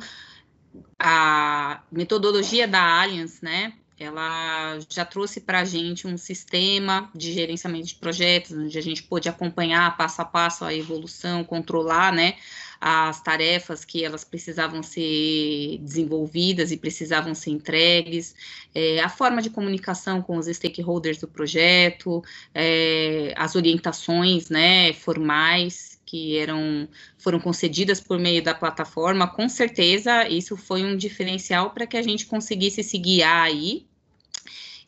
a 0.99 1.83
metodologia 1.91 2.67
da 2.67 3.01
Allianz, 3.01 3.41
né? 3.41 3.75
Ela 4.05 4.79
já 4.89 5.05
trouxe 5.05 5.41
para 5.41 5.61
a 5.61 5.65
gente 5.65 6.07
um 6.07 6.17
sistema 6.17 7.11
de 7.15 7.33
gerenciamento 7.33 7.87
de 7.87 7.95
projetos, 7.95 8.53
onde 8.53 8.79
a 8.79 8.83
gente 8.83 9.03
pôde 9.03 9.29
acompanhar 9.29 9.97
passo 9.97 10.23
a 10.23 10.25
passo 10.25 10.65
a 10.65 10.75
evolução, 10.75 11.43
controlar, 11.45 12.13
né, 12.13 12.37
as 12.81 13.21
tarefas 13.23 13.85
que 13.85 14.05
elas 14.05 14.25
precisavam 14.25 14.83
ser 14.83 15.79
desenvolvidas 15.81 16.71
e 16.71 16.77
precisavam 16.77 17.35
ser 17.35 17.51
entregues, 17.51 18.35
é, 18.75 19.01
a 19.01 19.09
forma 19.09 19.41
de 19.41 19.51
comunicação 19.51 20.21
com 20.21 20.37
os 20.37 20.47
stakeholders 20.47 21.19
do 21.19 21.27
projeto, 21.27 22.23
é, 22.55 23.33
as 23.37 23.57
orientações, 23.57 24.51
né, 24.51 24.93
formais 24.93 25.95
que 26.05 26.37
eram 26.37 26.87
foram 27.17 27.41
concedidas 27.41 28.01
por 28.01 28.19
meio 28.19 28.43
da 28.43 28.55
plataforma, 28.55 29.27
com 29.27 29.49
certeza 29.49 30.29
isso 30.29 30.57
foi 30.57 30.85
um 30.85 30.97
diferencial 30.97 31.71
para 31.71 31.87
que 31.87 31.97
a 31.97 32.03
gente 32.03 32.27
conseguisse 32.27 32.83
se 32.83 32.99
guiar 32.99 33.45
aí 33.45 33.87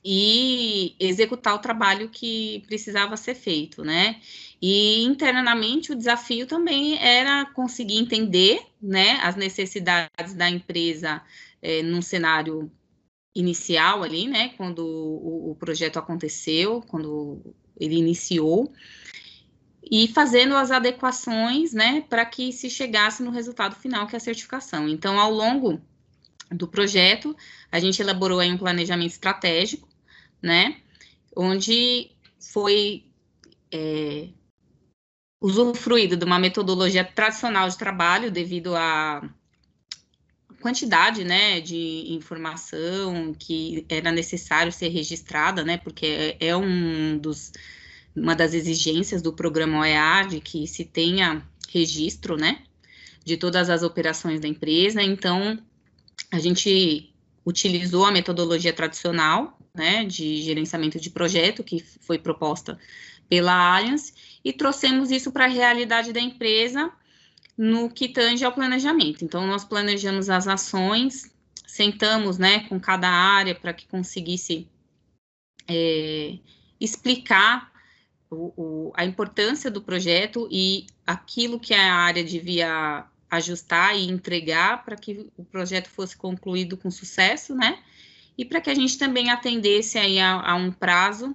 e 0.09 0.95
executar 1.01 1.57
o 1.57 1.59
trabalho 1.59 2.09
que 2.09 2.63
precisava 2.69 3.17
ser 3.17 3.35
feito, 3.35 3.83
né? 3.83 4.21
E 4.63 5.03
internamente 5.03 5.91
o 5.91 5.97
desafio 5.97 6.47
também 6.47 6.97
era 6.97 7.45
conseguir 7.47 7.97
entender, 7.97 8.61
né, 8.81 9.19
as 9.21 9.35
necessidades 9.35 10.33
da 10.35 10.49
empresa 10.49 11.21
é, 11.61 11.83
num 11.83 12.01
cenário 12.01 12.71
inicial 13.35 14.05
ali, 14.05 14.29
né, 14.29 14.51
quando 14.51 14.87
o, 14.87 15.51
o 15.51 15.57
projeto 15.57 15.99
aconteceu, 15.99 16.83
quando 16.87 17.43
ele 17.79 17.97
iniciou, 17.97 18.73
e 19.83 20.07
fazendo 20.07 20.55
as 20.55 20.71
adequações, 20.71 21.73
né, 21.73 22.05
para 22.09 22.25
que 22.25 22.53
se 22.53 22.71
chegasse 22.71 23.25
no 23.25 23.33
resultado 23.33 23.75
final, 23.75 24.07
que 24.07 24.15
é 24.15 24.19
a 24.19 24.21
certificação. 24.21 24.89
Então, 24.89 25.19
ao 25.19 25.33
longo 25.33 25.81
do 26.51 26.69
projeto, 26.69 27.37
a 27.73 27.81
gente 27.81 28.01
elaborou 28.01 28.39
aí 28.39 28.53
um 28.53 28.59
planejamento 28.59 29.11
estratégico, 29.11 29.86
né, 30.43 30.77
onde 31.35 32.11
foi 32.39 33.05
é, 33.71 34.29
usufruído 35.41 36.17
de 36.17 36.25
uma 36.25 36.39
metodologia 36.39 37.05
tradicional 37.05 37.69
de 37.69 37.77
trabalho 37.77 38.31
devido 38.31 38.75
à 38.75 39.29
quantidade, 40.61 41.23
né, 41.25 41.61
de 41.61 42.07
informação 42.09 43.35
que 43.39 43.85
era 43.89 44.11
necessário 44.11 44.73
ser 44.73 44.89
registrada, 44.89 45.63
né, 45.63 45.77
porque 45.77 46.07
é, 46.07 46.49
é 46.49 46.57
um 46.57 47.19
dos 47.19 47.53
uma 48.17 48.35
das 48.35 48.55
exigências 48.55 49.21
do 49.21 49.31
programa 49.31 49.81
OEA 49.81 50.27
de 50.27 50.41
que 50.41 50.67
se 50.67 50.87
tenha 50.87 51.47
registro, 51.69 52.37
né, 52.37 52.63
de 53.23 53.37
todas 53.37 53.69
as 53.69 53.83
operações 53.83 54.41
da 54.41 54.49
empresa. 54.49 55.03
Então, 55.03 55.59
a 56.31 56.39
gente 56.39 57.13
utilizou 57.45 58.07
a 58.07 58.11
metodologia 58.11 58.73
tradicional, 58.73 59.56
né, 59.77 60.05
de 60.05 60.43
gerenciamento 60.43 60.99
de 60.99 61.11
projeto 61.11 61.63
que 61.63 61.81
foi 62.01 62.19
proposta 62.19 62.79
pela 63.29 63.77
Allianz 63.77 64.15
e 64.45 64.53
trouxemos 64.53 65.11
isso 65.11 65.33
para 65.33 65.45
a 65.45 65.49
realidade 65.49 66.13
da 66.13 66.21
empresa 66.21 66.93
no 67.57 67.91
que 67.91 68.09
tange 68.09 68.45
ao 68.45 68.53
planejamento. 68.53 69.25
Então, 69.25 69.47
nós 69.47 69.65
planejamos 69.65 70.29
as 70.29 70.47
ações, 70.47 71.31
sentamos, 71.67 72.39
né, 72.39 72.61
com 72.69 72.79
cada 72.79 73.09
área 73.09 73.55
para 73.55 73.73
que 73.73 73.87
conseguisse 73.87 74.69
é, 75.69 76.39
explicar 76.81 77.73
o, 78.31 78.53
o, 78.57 78.93
a 78.95 79.05
importância 79.05 79.71
do 79.71 79.81
projeto 79.81 80.49
e 80.51 80.87
aquilo 81.07 81.59
que 81.59 81.75
a 81.75 81.95
área 81.95 82.23
devia 82.23 83.07
ajustar 83.31 83.97
e 83.97 84.09
entregar 84.09 84.85
para 84.85 84.97
que 84.97 85.29
o 85.37 85.45
projeto 85.45 85.89
fosse 85.89 86.17
concluído 86.17 86.77
com 86.77 86.91
sucesso, 86.91 87.55
né? 87.55 87.83
E 88.37 88.45
para 88.45 88.61
que 88.61 88.71
a 88.71 88.75
gente 88.75 88.99
também 88.99 89.31
atendesse 89.31 89.99
aí 89.99 90.19
a, 90.19 90.41
a 90.41 90.55
um 90.55 90.71
prazo 90.71 91.35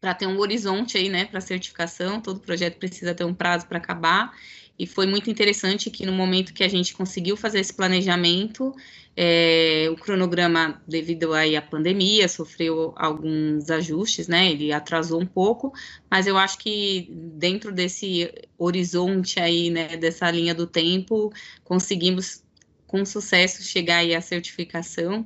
para 0.00 0.12
ter 0.14 0.26
um 0.26 0.38
horizonte 0.38 0.98
aí, 0.98 1.08
né, 1.08 1.24
para 1.24 1.40
certificação. 1.40 2.20
Todo 2.20 2.38
projeto 2.38 2.76
precisa 2.76 3.14
ter 3.14 3.24
um 3.24 3.32
prazo 3.32 3.66
para 3.66 3.78
acabar. 3.78 4.34
E 4.78 4.86
foi 4.86 5.06
muito 5.06 5.30
interessante 5.30 5.90
que 5.90 6.04
no 6.04 6.12
momento 6.12 6.52
que 6.52 6.62
a 6.62 6.68
gente 6.68 6.94
conseguiu 6.94 7.36
fazer 7.38 7.60
esse 7.60 7.72
planejamento, 7.72 8.74
é, 9.16 9.86
o 9.90 9.96
cronograma, 9.96 10.82
devido 10.86 11.32
aí 11.32 11.56
à 11.56 11.62
pandemia, 11.62 12.28
sofreu 12.28 12.92
alguns 12.96 13.70
ajustes, 13.70 14.28
né? 14.28 14.50
Ele 14.50 14.72
atrasou 14.72 15.22
um 15.22 15.26
pouco, 15.26 15.72
mas 16.10 16.26
eu 16.26 16.36
acho 16.36 16.58
que 16.58 17.08
dentro 17.10 17.72
desse 17.72 18.30
horizonte 18.58 19.40
aí, 19.40 19.70
né, 19.70 19.96
dessa 19.96 20.30
linha 20.30 20.54
do 20.54 20.66
tempo, 20.66 21.32
conseguimos 21.62 22.42
com 22.86 23.06
sucesso 23.06 23.62
chegar 23.62 23.98
aí 23.98 24.14
à 24.14 24.20
certificação, 24.20 25.24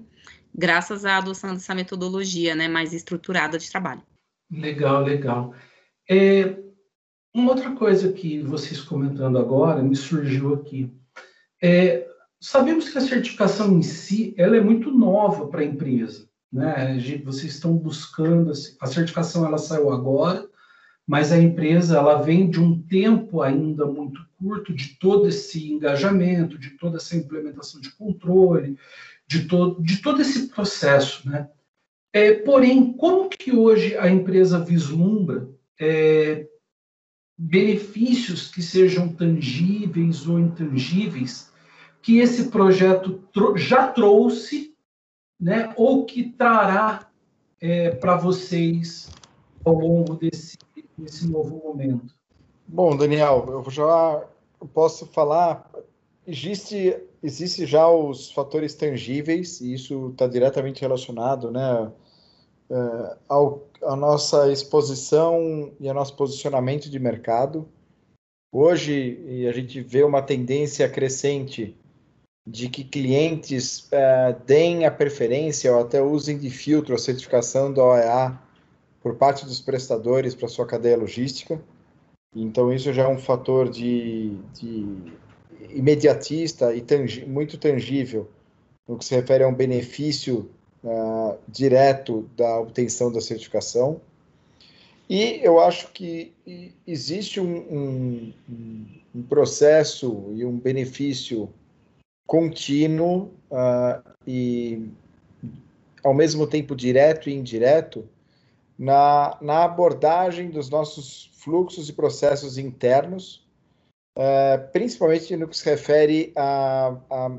graças 0.59 1.05
à 1.05 1.17
adoção 1.19 1.55
dessa 1.55 1.73
metodologia, 1.73 2.57
né, 2.57 2.67
mais 2.67 2.93
estruturada 2.93 3.57
de 3.57 3.71
trabalho. 3.71 4.03
Legal, 4.51 5.05
legal. 5.05 5.55
É, 6.11 6.57
uma 7.33 7.53
outra 7.53 7.71
coisa 7.77 8.13
que 8.13 8.43
vocês 8.43 8.81
comentando 8.81 9.39
agora 9.39 9.83
me 9.83 9.95
surgiu 9.95 10.55
aqui. 10.55 10.93
É, 11.63 12.09
sabemos 12.41 12.89
que 12.89 12.99
a 12.99 13.03
certificação 13.03 13.79
em 13.79 13.83
si 13.83 14.35
ela 14.37 14.57
é 14.57 14.61
muito 14.61 14.91
nova 14.91 15.47
para 15.47 15.61
a 15.61 15.65
empresa. 15.65 16.29
Né? 16.53 16.99
Vocês 17.25 17.55
estão 17.55 17.77
buscando, 17.77 18.51
a 18.81 18.87
certificação 18.87 19.47
ela 19.47 19.59
saiu 19.59 19.93
agora, 19.93 20.49
mas 21.07 21.31
a 21.31 21.39
empresa 21.39 21.99
ela 21.99 22.21
vem 22.21 22.51
de 22.51 22.61
um 22.61 22.83
tempo 22.83 23.43
ainda 23.43 23.87
muito 23.87 24.27
curto 24.39 24.73
de 24.73 24.97
todo 24.97 25.29
esse 25.29 25.71
engajamento, 25.71 26.59
de 26.59 26.71
toda 26.71 26.97
essa 26.97 27.17
implementação 27.17 27.81
de 27.81 27.91
controle, 27.93 28.79
de 29.29 29.45
todo, 29.47 29.83
de 29.83 29.99
todo 29.99 30.23
esse 30.23 30.49
processo. 30.49 31.29
Né? 31.29 31.49
É, 32.13 32.33
porém, 32.33 32.93
como 32.95 33.29
que 33.29 33.53
hoje 33.53 33.97
a 33.97 34.09
empresa 34.09 34.59
vislumbra 34.59 35.49
é, 35.79 36.49
benefícios 37.37 38.51
que 38.51 38.63
sejam 38.63 39.13
tangíveis 39.13 40.27
ou 40.27 40.41
intangíveis 40.41 41.53
que 42.03 42.19
esse 42.19 42.49
projeto 42.49 43.23
já 43.57 43.89
trouxe, 43.89 44.75
né, 45.39 45.73
ou 45.77 46.07
que 46.07 46.31
trará 46.31 47.09
é, 47.61 47.91
para 47.91 48.17
vocês 48.17 49.11
ao 49.65 49.75
longo 49.75 50.15
desse, 50.15 50.57
desse 50.97 51.29
novo 51.29 51.61
momento? 51.63 52.15
Bom, 52.67 52.97
Daniel, 52.97 53.45
eu 53.49 53.71
já 53.71 54.25
posso 54.73 55.07
falar. 55.07 55.71
Existe, 56.27 56.99
existe 57.23 57.67
já 57.67 57.89
os 57.89 58.31
fatores 58.33 58.75
tangíveis, 58.75 59.61
e 59.61 59.75
isso 59.75 60.11
está 60.11 60.27
diretamente 60.27 60.81
relacionado 60.81 61.51
né, 61.51 61.93
uh, 62.71 63.17
ao, 63.29 63.67
a 63.83 63.97
nossa 63.97 64.51
exposição 64.53 65.73
e 65.81 65.89
ao 65.89 65.95
nosso 65.95 66.15
posicionamento 66.17 66.91
de 66.91 66.99
mercado. 66.99 67.69
Hoje, 68.53 69.47
a 69.49 69.53
gente 69.53 69.81
vê 69.83 70.03
uma 70.03 70.23
tendência 70.23 70.89
crescente 70.89 71.77
de 72.49 72.69
que 72.71 72.83
clientes 72.83 73.91
uh, 73.93 74.41
deem 74.47 74.87
a 74.87 74.91
preferência 74.91 75.71
ou 75.71 75.83
até 75.83 76.01
usem 76.01 76.39
de 76.39 76.49
filtro 76.49 76.95
a 76.95 76.99
certificação 76.99 77.73
da 77.73 77.85
OEA 77.85 78.39
por 79.03 79.17
parte 79.17 79.45
dos 79.45 79.61
prestadores 79.61 80.35
para 80.35 80.49
sua 80.49 80.67
cadeia 80.67 80.97
logística. 80.97 81.61
Então, 82.35 82.73
isso 82.73 82.93
já 82.93 83.03
é 83.03 83.09
um 83.09 83.19
fator 83.19 83.69
de, 83.69 84.39
de 84.55 85.13
imediatista 85.71 86.75
e 86.75 86.81
tangi 86.81 87.25
muito 87.25 87.59
tangível 87.59 88.29
no 88.87 88.97
que 88.97 89.05
se 89.05 89.15
refere 89.15 89.45
a 89.45 89.49
um 89.49 89.55
benefício 89.55 90.51
uh, 90.83 91.37
direto 91.47 92.29
da 92.37 92.59
obtenção 92.59 93.13
da 93.13 93.21
certificação. 93.21 94.01
E 95.09 95.41
eu 95.43 95.59
acho 95.59 95.91
que 95.93 96.33
existe 96.87 97.41
um, 97.41 97.57
um, 97.57 98.33
um 99.15 99.23
processo 99.23 100.33
e 100.35 100.45
um 100.45 100.59
benefício 100.59 101.49
contínuo 102.27 103.31
uh, 103.51 104.03
e, 104.27 104.91
ao 106.05 106.13
mesmo 106.13 106.47
tempo, 106.47 106.77
direto 106.77 107.31
e 107.31 107.35
indireto 107.35 108.07
na, 108.79 109.39
na 109.41 109.65
abordagem 109.65 110.51
dos 110.51 110.69
nossos 110.69 111.31
fluxos 111.39 111.89
e 111.89 111.93
processos 111.95 112.59
internos, 112.59 113.48
uh, 114.19 114.71
principalmente 114.73 115.37
no 115.37 115.49
que 115.49 115.57
se 115.57 115.65
refere 115.65 116.33
a, 116.37 116.97
a 117.09 117.31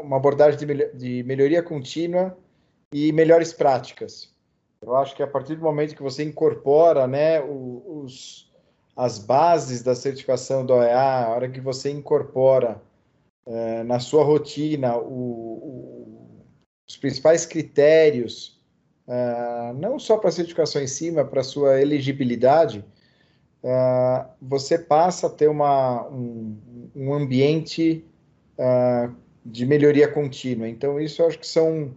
uma 0.00 0.16
abordagem 0.16 0.58
de, 0.58 0.92
de 0.94 1.22
melhoria 1.24 1.62
contínua 1.62 2.36
e 2.92 3.12
melhores 3.12 3.52
práticas. 3.52 4.32
Eu 4.80 4.96
acho 4.96 5.14
que 5.14 5.22
a 5.22 5.26
partir 5.26 5.56
do 5.56 5.62
momento 5.62 5.94
que 5.94 6.02
você 6.02 6.22
incorpora 6.22 7.06
né, 7.06 7.40
os, 7.42 8.50
as 8.96 9.18
bases 9.18 9.82
da 9.82 9.94
certificação 9.94 10.64
do 10.64 10.74
OEA, 10.74 11.26
a 11.26 11.28
hora 11.28 11.48
que 11.48 11.60
você 11.60 11.90
incorpora 11.90 12.80
é, 13.46 13.82
na 13.82 13.98
sua 13.98 14.24
rotina 14.24 14.96
o, 14.96 15.02
o, 15.02 16.46
os 16.88 16.96
principais 16.96 17.44
critérios, 17.44 18.58
é, 19.06 19.72
não 19.74 19.98
só 19.98 20.16
para 20.16 20.28
a 20.28 20.32
certificação 20.32 20.80
em 20.80 20.86
si, 20.86 21.10
mas 21.10 21.28
para 21.28 21.40
a 21.40 21.44
sua 21.44 21.80
elegibilidade, 21.80 22.84
é, 23.62 24.26
você 24.40 24.78
passa 24.78 25.26
a 25.26 25.30
ter 25.30 25.48
uma, 25.48 26.06
um, 26.08 26.56
um 26.94 27.14
ambiente 27.14 28.04
de 29.44 29.64
melhoria 29.64 30.08
contínua. 30.08 30.68
Então, 30.68 31.00
isso 31.00 31.22
eu 31.22 31.28
acho 31.28 31.38
que 31.38 31.46
são 31.46 31.94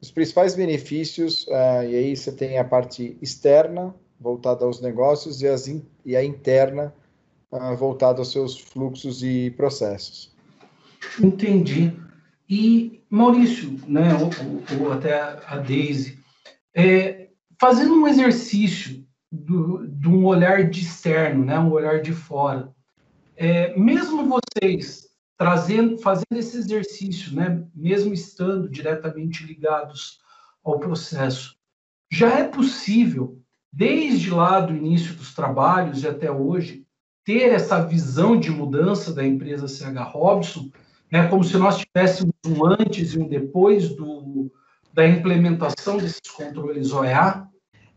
os 0.00 0.10
principais 0.10 0.56
benefícios, 0.56 1.46
uh, 1.46 1.84
e 1.88 1.94
aí 1.94 2.16
você 2.16 2.32
tem 2.32 2.58
a 2.58 2.64
parte 2.64 3.16
externa, 3.22 3.94
voltada 4.20 4.64
aos 4.64 4.80
negócios, 4.80 5.42
e, 5.42 5.46
as 5.46 5.68
in, 5.68 5.80
e 6.04 6.16
a 6.16 6.24
interna, 6.24 6.92
uh, 7.52 7.76
voltada 7.76 8.18
aos 8.18 8.32
seus 8.32 8.58
fluxos 8.58 9.22
e 9.22 9.52
processos. 9.52 10.34
Entendi. 11.22 11.92
E, 12.50 13.00
Maurício, 13.08 13.78
né, 13.86 14.08
ou, 14.14 14.80
ou 14.84 14.92
até 14.92 15.14
a 15.14 15.56
Daisy, 15.58 16.18
é, 16.74 17.28
fazendo 17.60 17.94
um 17.94 18.08
exercício 18.08 19.01
de 19.32 20.08
um 20.08 20.26
olhar 20.26 20.68
de 20.68 20.82
externo, 20.82 21.44
né, 21.44 21.58
um 21.58 21.72
olhar 21.72 22.02
de 22.02 22.12
fora, 22.12 22.70
é, 23.34 23.74
mesmo 23.78 24.28
vocês 24.28 25.08
trazendo, 25.38 25.96
fazendo 25.98 26.36
esse 26.36 26.58
exercício, 26.58 27.34
né, 27.34 27.64
mesmo 27.74 28.12
estando 28.12 28.68
diretamente 28.68 29.44
ligados 29.44 30.20
ao 30.62 30.78
processo, 30.78 31.56
já 32.10 32.38
é 32.38 32.44
possível, 32.44 33.40
desde 33.72 34.30
lá 34.30 34.60
do 34.60 34.76
início 34.76 35.14
dos 35.14 35.34
trabalhos 35.34 36.02
e 36.02 36.08
até 36.08 36.30
hoje, 36.30 36.86
ter 37.24 37.52
essa 37.52 37.80
visão 37.80 38.38
de 38.38 38.50
mudança 38.50 39.14
da 39.14 39.24
empresa 39.24 39.66
CH 39.66 40.02
Robson, 40.12 40.70
né, 41.10 41.26
como 41.28 41.42
se 41.42 41.56
nós 41.56 41.78
tivéssemos 41.78 42.34
um 42.46 42.66
antes 42.66 43.14
e 43.14 43.18
um 43.18 43.26
depois 43.26 43.88
do, 43.94 44.52
da 44.92 45.06
implementação 45.08 45.96
desses 45.96 46.20
controles 46.36 46.92
OEA? 46.92 47.48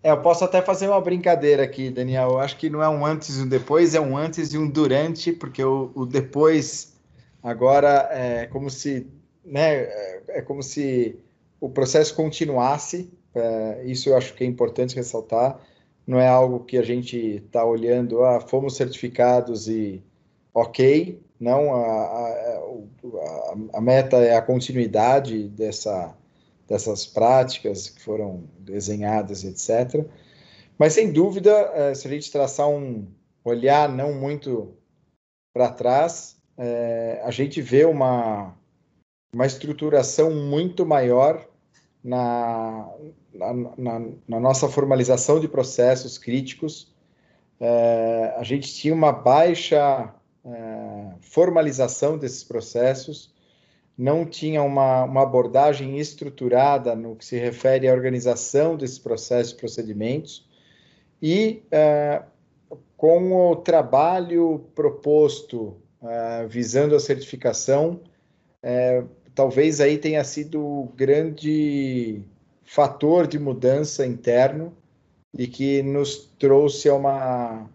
É, 0.05 0.11
eu 0.11 0.21
posso 0.21 0.43
até 0.43 0.61
fazer 0.61 0.87
uma 0.87 1.01
brincadeira 1.01 1.63
aqui, 1.63 1.89
Daniel. 1.89 2.31
Eu 2.31 2.39
acho 2.39 2.57
que 2.57 2.69
não 2.69 2.83
é 2.83 2.87
um 2.89 3.05
antes 3.05 3.37
e 3.37 3.41
um 3.41 3.47
depois, 3.47 3.95
é 3.95 3.99
um 3.99 4.15
antes 4.15 4.53
e 4.53 4.57
um 4.57 4.69
durante, 4.69 5.31
porque 5.31 5.63
o, 5.63 5.91
o 5.95 6.05
depois 6.05 6.95
Agora 7.45 8.09
é 8.11 8.47
como 8.47 8.71
se, 8.71 9.05
né, 9.45 9.83
é 10.29 10.41
como 10.41 10.63
se 10.63 11.15
o 11.61 11.69
processo 11.69 12.15
continuasse. 12.15 13.13
É, 13.35 13.83
isso 13.85 14.09
eu 14.09 14.17
acho 14.17 14.33
que 14.33 14.43
é 14.43 14.47
importante 14.47 14.95
ressaltar. 14.95 15.59
Não 16.07 16.19
é 16.19 16.27
algo 16.27 16.61
que 16.65 16.75
a 16.75 16.81
gente 16.81 17.43
está 17.45 17.63
olhando, 17.63 18.23
ah, 18.23 18.39
fomos 18.39 18.75
certificados 18.75 19.67
e 19.67 20.03
ok. 20.55 21.21
Não, 21.39 21.75
a, 21.75 21.85
a, 21.85 22.59
a, 22.63 23.77
a 23.77 23.81
meta 23.81 24.17
é 24.17 24.35
a 24.35 24.41
continuidade 24.41 25.47
dessa, 25.49 26.15
dessas 26.67 27.05
práticas 27.05 27.89
que 27.89 28.01
foram 28.01 28.43
desenhadas, 28.59 29.43
etc. 29.43 30.05
Mas 30.77 30.93
sem 30.93 31.11
dúvida, 31.11 31.51
é, 31.51 31.93
se 31.93 32.07
a 32.07 32.09
gente 32.09 32.31
traçar 32.31 32.67
um 32.67 33.07
olhar 33.43 33.87
não 33.89 34.13
muito 34.13 34.73
para 35.53 35.69
trás, 35.69 36.37
é, 36.57 37.21
a 37.23 37.31
gente 37.31 37.61
vê 37.61 37.85
uma, 37.85 38.53
uma 39.33 39.45
estruturação 39.45 40.31
muito 40.31 40.85
maior 40.85 41.47
na, 42.03 42.89
na, 43.33 43.53
na, 43.77 44.07
na 44.27 44.39
nossa 44.39 44.67
formalização 44.67 45.39
de 45.39 45.47
processos 45.47 46.17
críticos. 46.17 46.93
É, 47.59 48.35
a 48.37 48.43
gente 48.43 48.73
tinha 48.73 48.93
uma 48.93 49.11
baixa 49.11 50.13
formalização 51.21 52.19
desses 52.19 52.43
processos, 52.43 53.33
não 53.97 54.25
tinha 54.25 54.61
uma, 54.61 55.03
uma 55.03 55.23
abordagem 55.23 55.97
estruturada 55.97 56.95
no 56.95 57.15
que 57.15 57.25
se 57.25 57.37
refere 57.37 57.87
à 57.87 57.93
organização 57.93 58.75
desses 58.75 58.99
processos 58.99 59.53
e 59.53 59.57
procedimentos, 59.57 60.47
e 61.21 61.63
é, 61.71 62.23
com 62.97 63.51
o 63.51 63.55
trabalho 63.55 64.65
proposto 64.75 65.77
uh, 66.01 66.47
visando 66.47 66.95
a 66.95 66.99
certificação, 66.99 68.01
uh, 68.63 69.07
talvez 69.33 69.79
aí 69.79 69.97
tenha 69.97 70.23
sido 70.23 70.61
o 70.61 70.91
grande 70.95 72.21
fator 72.63 73.27
de 73.27 73.37
mudança 73.37 74.05
interno 74.05 74.73
e 75.37 75.47
que 75.47 75.83
nos 75.83 76.29
trouxe 76.39 76.89
a 76.89 76.95
uma, 76.95 77.69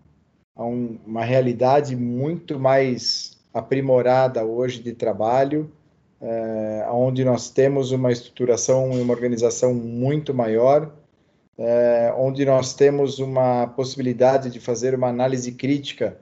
a 0.56 0.64
um, 0.64 0.98
uma 1.06 1.24
realidade 1.24 1.94
muito 1.94 2.58
mais 2.58 3.38
aprimorada 3.52 4.44
hoje 4.44 4.82
de 4.82 4.92
trabalho, 4.92 5.70
é, 6.20 6.86
onde 6.90 7.24
nós 7.24 7.50
temos 7.50 7.92
uma 7.92 8.12
estruturação 8.12 8.92
e 8.92 9.00
uma 9.00 9.14
organização 9.14 9.72
muito 9.72 10.34
maior, 10.34 10.92
é, 11.56 12.12
onde 12.16 12.44
nós 12.44 12.74
temos 12.74 13.18
uma 13.18 13.66
possibilidade 13.68 14.50
de 14.50 14.60
fazer 14.60 14.94
uma 14.94 15.08
análise 15.08 15.52
crítica 15.52 16.18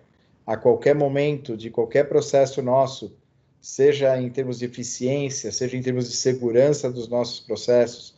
a 0.46 0.56
qualquer 0.56 0.94
momento 0.94 1.56
de 1.56 1.68
qualquer 1.68 2.08
processo 2.08 2.62
nosso, 2.62 3.16
seja 3.60 4.20
em 4.20 4.30
termos 4.30 4.58
de 4.58 4.64
eficiência, 4.64 5.52
seja 5.52 5.76
em 5.76 5.82
termos 5.82 6.08
de 6.08 6.16
segurança 6.16 6.90
dos 6.90 7.08
nossos 7.08 7.40
processos. 7.40 8.16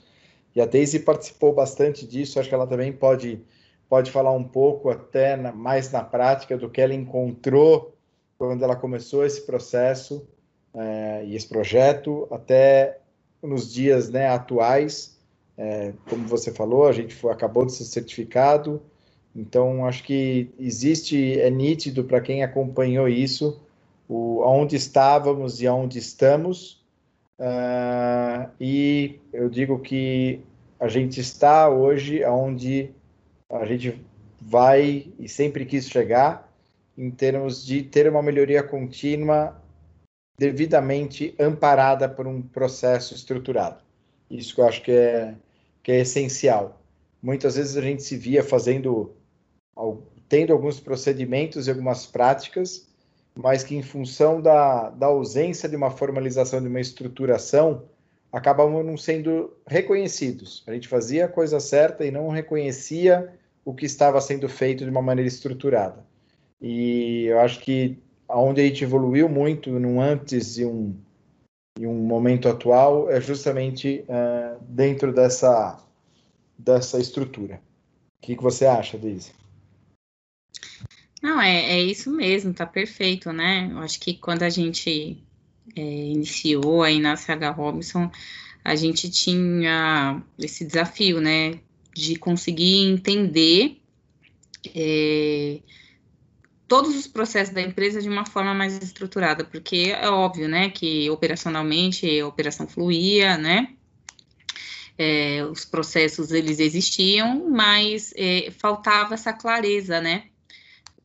E 0.55 0.61
a 0.61 0.66
Daisy 0.66 1.01
participou 1.01 1.53
bastante 1.53 2.07
disso, 2.07 2.38
acho 2.38 2.49
que 2.49 2.55
ela 2.55 2.66
também 2.66 2.93
pode, 2.93 3.40
pode 3.88 4.11
falar 4.11 4.33
um 4.33 4.45
pouco 4.45 4.90
até 4.90 5.37
na, 5.37 5.51
mais 5.51 5.90
na 5.90 6.05
prática 6.05 6.57
do 6.57 6.69
que 6.69 6.81
ela 6.81 6.95
encontrou 6.95 7.95
quando 8.38 8.62
ela 8.62 8.77
começou 8.77 9.25
esse 9.25 9.43
processo 9.43 10.27
é, 10.74 11.24
e 11.24 11.37
esse 11.37 11.48
projeto, 11.48 12.28
até 12.30 12.98
nos 13.42 13.72
dias 13.72 14.11
né, 14.11 14.28
atuais. 14.28 15.18
É, 15.56 15.92
como 16.09 16.26
você 16.26 16.50
falou, 16.52 16.87
a 16.87 16.92
gente 16.92 17.14
foi, 17.14 17.33
acabou 17.33 17.66
de 17.66 17.72
ser 17.72 17.85
certificado, 17.85 18.83
então, 19.35 19.87
acho 19.87 20.02
que 20.02 20.50
existe, 20.59 21.38
é 21.40 21.50
nítido 21.50 22.04
para 22.04 22.20
quem 22.20 22.42
acompanhou 22.42 23.09
isso, 23.09 23.61
o, 24.09 24.42
onde 24.44 24.76
estávamos 24.76 25.62
e 25.62 25.68
onde 25.68 25.98
estamos. 25.98 26.85
Uh, 27.38 28.50
e 28.61 29.20
eu 29.33 29.48
digo 29.48 29.78
que 29.78 30.40
a 30.78 30.88
gente 30.88 31.20
está 31.20 31.68
hoje 31.70 32.24
onde 32.24 32.90
a 33.48 33.64
gente 33.64 34.04
vai 34.40 35.09
e 35.18 35.28
sempre 35.28 35.64
quis 35.64 35.88
chegar, 35.88 36.50
em 36.98 37.11
termos 37.11 37.64
de 37.64 37.83
ter 37.83 38.09
uma 38.09 38.22
melhoria 38.22 38.62
contínua 38.62 39.56
devidamente 40.40 41.35
amparada 41.38 42.09
por 42.09 42.26
um 42.26 42.40
processo 42.40 43.12
estruturado. 43.12 43.83
Isso 44.31 44.55
que 44.55 44.61
eu 44.62 44.66
acho 44.66 44.83
que 44.83 44.90
é, 44.90 45.35
que 45.83 45.92
é 45.92 46.00
essencial. 46.00 46.81
Muitas 47.22 47.57
vezes 47.57 47.76
a 47.76 47.83
gente 47.83 48.03
se 48.03 48.16
via 48.16 48.42
fazendo 48.42 49.14
tendo 50.31 50.55
alguns 50.55 50.81
procedimentos 50.81 51.66
e 51.66 51.70
algumas 51.70 52.07
práticas, 52.07 52.88
mas 53.35 53.62
que 53.62 53.76
em 53.76 53.83
função 53.83 54.40
da, 54.40 54.88
da 54.88 55.09
ausência 55.09 55.68
de 55.68 55.76
uma 55.76 55.90
formalização, 55.90 56.62
de 56.62 56.68
uma 56.68 56.81
estruturação, 56.81 57.85
acabavam 58.33 58.83
não 58.83 58.96
sendo 58.96 59.53
reconhecidos. 59.66 60.64
A 60.66 60.72
gente 60.72 60.88
fazia 60.88 61.26
a 61.26 61.29
coisa 61.29 61.61
certa 61.61 62.03
e 62.07 62.11
não 62.11 62.31
reconhecia 62.31 63.31
o 63.62 63.74
que 63.74 63.85
estava 63.85 64.18
sendo 64.22 64.48
feito 64.48 64.85
de 64.85 64.90
uma 64.90 65.03
maneira 65.03 65.29
estruturada. 65.29 66.03
E 66.62 67.26
eu 67.26 67.40
acho 67.40 67.61
que 67.61 67.98
aonde 68.31 68.61
a 68.61 68.64
gente 68.64 68.85
evoluiu 68.85 69.29
muito 69.29 69.71
num 69.79 70.01
antes 70.01 70.59
e 70.59 70.64
um, 70.64 70.97
e 71.79 71.87
um 71.87 71.95
momento 71.95 72.49
atual 72.49 73.11
é 73.11 73.21
justamente 73.21 74.05
uh, 74.09 74.62
dentro 74.69 75.12
dessa, 75.12 75.79
dessa 76.59 76.99
estrutura. 76.99 77.61
O 78.23 78.27
que, 78.27 78.37
que 78.37 78.43
você 78.43 78.66
acha, 78.66 78.99
Daisy? 78.99 79.33
Não, 81.23 81.40
é, 81.40 81.73
é 81.73 81.83
isso 81.83 82.11
mesmo, 82.11 82.55
tá 82.55 82.66
perfeito, 82.66 83.33
né? 83.33 83.69
Eu 83.71 83.79
acho 83.79 84.01
que 84.01 84.14
quando 84.14 84.43
a 84.43 84.49
gente 84.49 85.23
é, 85.77 85.81
iniciou 85.81 86.83
aí 86.83 86.99
na 86.99 87.16
CH 87.16 87.55
Robinson, 87.55 88.11
a 88.64 88.75
gente 88.75 89.11
tinha 89.11 90.23
esse 90.38 90.64
desafio, 90.64 91.21
né? 91.21 91.61
De 91.95 92.16
conseguir 92.16 92.87
entender 92.87 93.81
é, 94.75 95.61
todos 96.70 96.94
os 96.94 97.09
processos 97.09 97.52
da 97.52 97.61
empresa 97.61 98.00
de 98.00 98.09
uma 98.09 98.24
forma 98.24 98.54
mais 98.54 98.80
estruturada, 98.80 99.44
porque 99.44 99.92
é 99.92 100.09
óbvio, 100.09 100.48
né, 100.48 100.70
que 100.70 101.11
operacionalmente 101.11 102.20
a 102.20 102.28
operação 102.28 102.68
fluía, 102.68 103.37
né, 103.37 103.74
é, 104.96 105.44
os 105.44 105.64
processos 105.64 106.30
eles 106.30 106.61
existiam, 106.61 107.50
mas 107.50 108.14
é, 108.16 108.52
faltava 108.52 109.14
essa 109.14 109.33
clareza, 109.33 110.00
né, 110.00 110.28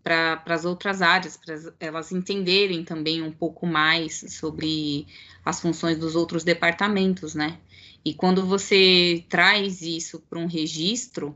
para 0.03 0.39
as 0.45 0.65
outras 0.65 1.01
áreas, 1.01 1.35
para 1.35 1.55
elas 1.79 2.11
entenderem 2.11 2.83
também 2.83 3.23
um 3.23 3.31
pouco 3.31 3.65
mais 3.65 4.23
sobre 4.29 5.07
as 5.43 5.59
funções 5.59 5.97
dos 5.97 6.15
outros 6.15 6.43
departamentos, 6.43 7.33
né? 7.33 7.57
E 8.03 8.13
quando 8.13 8.45
você 8.45 9.25
traz 9.27 9.81
isso 9.81 10.19
para 10.29 10.37
um 10.37 10.45
registro, 10.45 11.35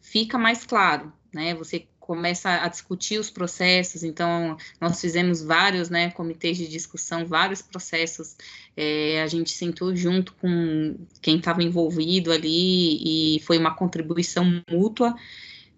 fica 0.00 0.36
mais 0.36 0.66
claro, 0.66 1.12
né? 1.32 1.54
Você 1.54 1.86
começa 2.08 2.62
a 2.64 2.68
discutir 2.68 3.18
os 3.18 3.28
processos, 3.28 4.02
então 4.02 4.56
nós 4.80 4.98
fizemos 4.98 5.42
vários, 5.42 5.90
né, 5.90 6.10
comitês 6.10 6.56
de 6.56 6.66
discussão, 6.66 7.26
vários 7.26 7.60
processos, 7.60 8.34
é, 8.74 9.20
a 9.20 9.26
gente 9.26 9.50
sentou 9.50 9.94
junto 9.94 10.32
com 10.32 10.96
quem 11.20 11.36
estava 11.36 11.62
envolvido 11.62 12.32
ali 12.32 13.36
e 13.36 13.40
foi 13.40 13.58
uma 13.58 13.74
contribuição 13.74 14.62
mútua, 14.70 15.14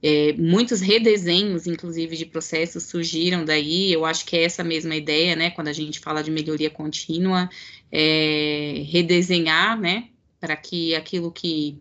é, 0.01 0.33
muitos 0.35 0.81
redesenhos, 0.81 1.67
inclusive, 1.67 2.17
de 2.17 2.25
processos 2.25 2.85
surgiram 2.85 3.45
daí, 3.45 3.93
eu 3.93 4.05
acho 4.05 4.25
que 4.25 4.37
é 4.37 4.45
essa 4.45 4.63
mesma 4.63 4.95
ideia, 4.95 5.35
né, 5.35 5.51
quando 5.51 5.67
a 5.67 5.73
gente 5.73 5.99
fala 5.99 6.23
de 6.23 6.31
melhoria 6.31 6.71
contínua, 6.71 7.51
é, 7.91 8.85
redesenhar, 8.87 9.77
né, 9.77 10.11
para 10.39 10.55
que 10.55 10.95
aquilo 10.95 11.33
que 11.33 11.77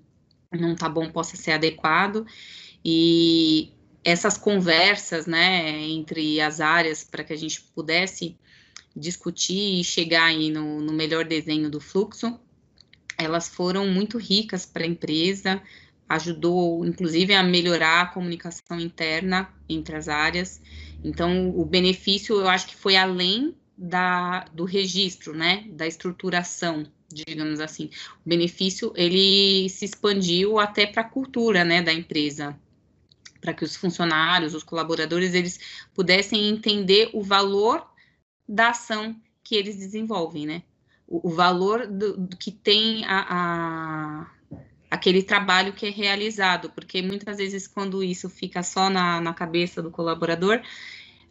não 0.51 0.73
está 0.73 0.89
bom 0.89 1.07
possa 1.11 1.37
ser 1.37 1.51
adequado, 1.51 2.25
e 2.83 3.71
essas 4.03 4.37
conversas, 4.37 5.25
né, 5.25 5.81
entre 5.81 6.39
as 6.39 6.59
áreas 6.59 7.03
para 7.03 7.23
que 7.23 7.33
a 7.33 7.37
gente 7.37 7.61
pudesse 7.75 8.37
discutir 8.95 9.79
e 9.79 9.83
chegar 9.83 10.25
aí 10.25 10.49
no, 10.49 10.81
no 10.81 10.93
melhor 10.93 11.25
desenho 11.25 11.69
do 11.69 11.79
fluxo, 11.79 12.39
elas 13.17 13.49
foram 13.49 13.87
muito 13.87 14.17
ricas 14.17 14.65
para 14.65 14.83
a 14.83 14.87
empresa, 14.87 15.61
ajudou, 16.07 16.85
inclusive, 16.85 17.33
a 17.33 17.43
melhorar 17.43 18.01
a 18.01 18.05
comunicação 18.07 18.79
interna 18.79 19.49
entre 19.67 19.95
as 19.95 20.07
áreas. 20.07 20.61
Então, 21.03 21.49
o 21.49 21.65
benefício, 21.65 22.39
eu 22.39 22.47
acho 22.47 22.67
que 22.67 22.75
foi 22.75 22.95
além 22.95 23.55
da, 23.77 24.45
do 24.53 24.63
registro, 24.63 25.35
né, 25.35 25.65
da 25.69 25.85
estruturação, 25.85 26.85
digamos 27.11 27.59
assim. 27.59 27.89
O 28.25 28.29
benefício, 28.29 28.91
ele 28.95 29.69
se 29.69 29.85
expandiu 29.85 30.57
até 30.57 30.85
para 30.87 31.01
a 31.01 31.09
cultura, 31.09 31.63
né, 31.63 31.81
da 31.81 31.93
empresa 31.93 32.57
para 33.39 33.53
que 33.53 33.63
os 33.63 33.75
funcionários, 33.75 34.53
os 34.53 34.63
colaboradores, 34.63 35.33
eles 35.33 35.59
pudessem 35.93 36.49
entender 36.49 37.09
o 37.13 37.21
valor 37.21 37.85
da 38.47 38.69
ação 38.69 39.15
que 39.43 39.55
eles 39.55 39.77
desenvolvem, 39.77 40.45
né? 40.45 40.63
O, 41.07 41.29
o 41.29 41.31
valor 41.31 41.87
do, 41.87 42.17
do, 42.17 42.37
que 42.37 42.51
tem 42.51 43.05
a, 43.05 43.25
a, 43.29 44.31
aquele 44.91 45.23
trabalho 45.23 45.73
que 45.73 45.85
é 45.85 45.89
realizado, 45.89 46.69
porque 46.69 47.01
muitas 47.01 47.37
vezes 47.37 47.67
quando 47.67 48.03
isso 48.03 48.29
fica 48.29 48.61
só 48.61 48.89
na, 48.89 49.19
na 49.21 49.33
cabeça 49.33 49.81
do 49.81 49.91
colaborador, 49.91 50.61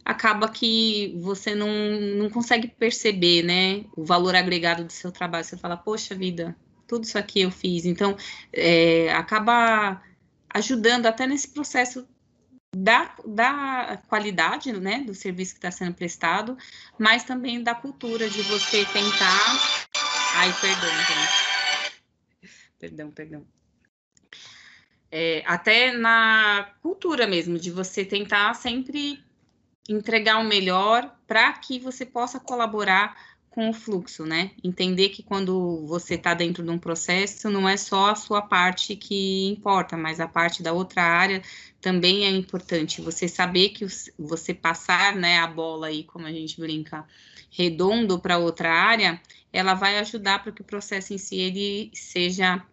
acaba 0.03 0.49
que 0.49 1.15
você 1.19 1.53
não, 1.53 1.69
não 2.17 2.29
consegue 2.29 2.67
perceber, 2.67 3.43
né, 3.43 3.85
o 3.95 4.03
valor 4.03 4.35
agregado 4.35 4.83
do 4.83 4.91
seu 4.91 5.11
trabalho. 5.11 5.45
Você 5.45 5.57
fala, 5.57 5.77
poxa 5.77 6.15
vida, 6.15 6.55
tudo 6.87 7.03
isso 7.03 7.17
aqui 7.17 7.41
eu 7.41 7.51
fiz. 7.51 7.85
Então, 7.85 8.17
é, 8.51 9.13
acaba 9.13 10.01
ajudando 10.53 11.05
até 11.05 11.27
nesse 11.27 11.49
processo 11.49 12.07
da, 12.75 13.15
da 13.25 14.01
qualidade 14.07 14.71
né, 14.73 14.99
do 14.99 15.13
serviço 15.13 15.53
que 15.53 15.57
está 15.59 15.71
sendo 15.71 15.93
prestado, 15.93 16.57
mas 16.97 17.23
também 17.23 17.63
da 17.63 17.73
cultura 17.73 18.29
de 18.29 18.41
você 18.43 18.85
tentar. 18.85 19.39
Ai, 20.35 20.53
perdão, 20.61 20.89
gente. 20.89 21.49
Perdão, 22.79 23.11
perdão. 23.11 23.45
É, 25.11 25.43
até 25.45 25.91
na 25.91 26.71
cultura 26.81 27.25
mesmo, 27.25 27.57
de 27.57 27.71
você 27.71 28.05
tentar 28.05 28.53
sempre 28.53 29.23
entregar 29.89 30.37
o 30.37 30.43
melhor 30.43 31.15
para 31.25 31.51
que 31.53 31.79
você 31.79 32.05
possa 32.05 32.39
colaborar 32.39 33.28
com 33.49 33.69
o 33.69 33.73
fluxo, 33.73 34.25
né? 34.25 34.51
Entender 34.63 35.09
que 35.09 35.23
quando 35.23 35.85
você 35.87 36.15
está 36.15 36.33
dentro 36.33 36.63
de 36.63 36.69
um 36.69 36.77
processo, 36.77 37.49
não 37.49 37.67
é 37.67 37.75
só 37.75 38.11
a 38.11 38.15
sua 38.15 38.41
parte 38.41 38.95
que 38.95 39.47
importa, 39.47 39.97
mas 39.97 40.19
a 40.19 40.27
parte 40.27 40.61
da 40.61 40.71
outra 40.71 41.01
área 41.03 41.41
também 41.81 42.25
é 42.25 42.29
importante. 42.29 43.01
Você 43.01 43.27
saber 43.27 43.69
que 43.69 43.85
você 44.17 44.53
passar, 44.53 45.15
né, 45.15 45.39
a 45.39 45.47
bola 45.47 45.87
aí, 45.87 46.03
como 46.03 46.27
a 46.27 46.31
gente 46.31 46.59
brinca, 46.59 47.05
redondo 47.49 48.19
para 48.19 48.37
outra 48.37 48.71
área, 48.71 49.19
ela 49.51 49.73
vai 49.73 49.97
ajudar 49.99 50.43
para 50.43 50.51
que 50.51 50.61
o 50.61 50.65
processo 50.65 51.13
em 51.13 51.17
si 51.17 51.37
ele 51.37 51.91
seja 51.93 52.63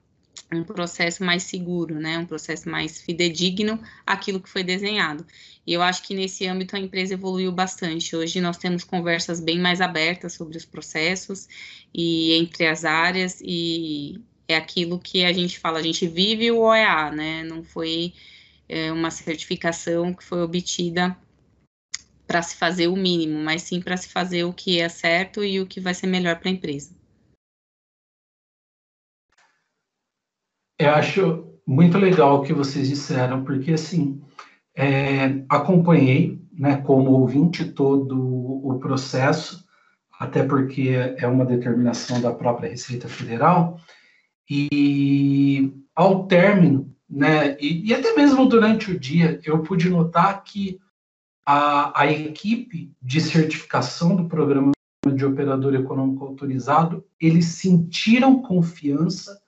um 0.52 0.62
processo 0.62 1.24
mais 1.24 1.42
seguro, 1.42 1.96
né? 1.96 2.18
Um 2.18 2.26
processo 2.26 2.68
mais 2.68 3.00
fidedigno 3.00 3.80
àquilo 4.06 4.40
que 4.40 4.48
foi 4.48 4.62
desenhado. 4.62 5.26
E 5.66 5.72
eu 5.72 5.82
acho 5.82 6.02
que 6.02 6.14
nesse 6.14 6.46
âmbito 6.46 6.76
a 6.76 6.78
empresa 6.78 7.14
evoluiu 7.14 7.50
bastante. 7.50 8.14
Hoje 8.14 8.40
nós 8.40 8.56
temos 8.56 8.84
conversas 8.84 9.40
bem 9.40 9.58
mais 9.58 9.80
abertas 9.80 10.34
sobre 10.34 10.56
os 10.56 10.64
processos 10.64 11.48
e 11.92 12.34
entre 12.34 12.66
as 12.66 12.84
áreas 12.84 13.40
e 13.42 14.20
é 14.48 14.56
aquilo 14.56 14.98
que 15.00 15.24
a 15.24 15.32
gente 15.32 15.58
fala, 15.58 15.80
a 15.80 15.82
gente 15.82 16.06
vive 16.06 16.50
o 16.52 16.60
OEA, 16.60 17.10
né? 17.10 17.42
Não 17.42 17.64
foi 17.64 18.12
é, 18.68 18.92
uma 18.92 19.10
certificação 19.10 20.14
que 20.14 20.22
foi 20.24 20.42
obtida 20.42 21.16
para 22.26 22.42
se 22.42 22.56
fazer 22.56 22.88
o 22.88 22.96
mínimo, 22.96 23.38
mas 23.40 23.62
sim 23.62 23.80
para 23.80 23.96
se 23.96 24.08
fazer 24.08 24.44
o 24.44 24.52
que 24.52 24.80
é 24.80 24.88
certo 24.88 25.44
e 25.44 25.60
o 25.60 25.66
que 25.66 25.80
vai 25.80 25.94
ser 25.94 26.06
melhor 26.06 26.38
para 26.38 26.48
a 26.48 26.52
empresa. 26.52 26.95
Eu 30.78 30.90
acho 30.90 31.46
muito 31.66 31.96
legal 31.96 32.36
o 32.36 32.42
que 32.42 32.52
vocês 32.52 32.88
disseram, 32.88 33.42
porque 33.44 33.72
assim, 33.72 34.22
é, 34.74 35.42
acompanhei, 35.48 36.38
né, 36.52 36.76
como 36.78 37.12
ouvinte 37.12 37.64
todo 37.64 38.16
o 38.66 38.78
processo, 38.78 39.64
até 40.18 40.42
porque 40.42 40.90
é 41.16 41.26
uma 41.26 41.46
determinação 41.46 42.20
da 42.20 42.32
própria 42.32 42.68
Receita 42.68 43.08
Federal, 43.08 43.80
e 44.48 45.72
ao 45.94 46.26
término, 46.26 46.94
né, 47.08 47.56
e, 47.58 47.88
e 47.88 47.94
até 47.94 48.14
mesmo 48.14 48.46
durante 48.46 48.90
o 48.90 49.00
dia, 49.00 49.40
eu 49.44 49.62
pude 49.62 49.88
notar 49.88 50.44
que 50.44 50.78
a, 51.44 52.02
a 52.02 52.10
equipe 52.10 52.92
de 53.00 53.20
certificação 53.20 54.14
do 54.14 54.28
programa 54.28 54.72
de 55.06 55.24
operador 55.24 55.74
econômico 55.74 56.24
autorizado, 56.24 57.04
eles 57.20 57.46
sentiram 57.46 58.42
confiança 58.42 59.40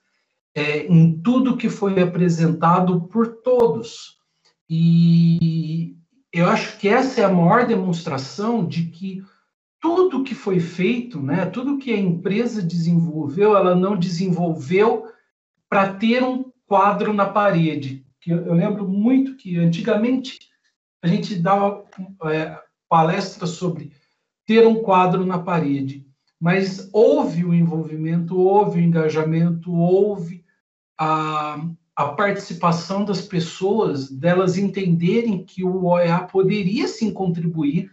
é, 0.55 0.85
em 0.87 1.19
tudo 1.21 1.57
que 1.57 1.69
foi 1.69 2.01
apresentado 2.01 3.01
por 3.01 3.27
todos. 3.41 4.17
E 4.69 5.95
eu 6.31 6.47
acho 6.47 6.77
que 6.77 6.87
essa 6.87 7.21
é 7.21 7.23
a 7.23 7.33
maior 7.33 7.65
demonstração 7.65 8.65
de 8.65 8.85
que 8.85 9.23
tudo 9.79 10.23
que 10.23 10.35
foi 10.35 10.59
feito, 10.59 11.21
né, 11.21 11.45
tudo 11.45 11.77
que 11.77 11.91
a 11.91 11.97
empresa 11.97 12.61
desenvolveu, 12.61 13.55
ela 13.55 13.75
não 13.75 13.97
desenvolveu 13.97 15.05
para 15.69 15.93
ter 15.93 16.23
um 16.23 16.51
quadro 16.67 17.13
na 17.13 17.25
parede. 17.25 18.05
Que 18.19 18.31
eu, 18.31 18.45
eu, 18.45 18.53
lembro 18.53 18.87
muito 18.87 19.37
que 19.37 19.57
antigamente 19.57 20.37
a 21.01 21.07
gente 21.07 21.35
dava 21.35 21.85
é, 22.25 22.59
sobre 23.47 23.93
ter 24.45 24.67
um 24.67 24.81
quadro 24.81 25.25
na 25.25 25.39
parede 25.39 26.08
mas 26.39 26.89
houve 26.93 27.43
o 27.43 27.53
envolvimento, 27.53 28.39
houve 28.39 28.79
o 28.79 28.81
engajamento, 28.81 29.73
houve 29.73 30.45
a, 30.97 31.59
a 31.95 32.05
participação 32.09 33.03
das 33.03 33.21
pessoas, 33.21 34.09
delas 34.09 34.57
entenderem 34.57 35.43
que 35.43 35.63
o 35.63 35.85
OEA 35.85 36.19
poderia 36.19 36.87
sim 36.87 37.11
contribuir 37.11 37.91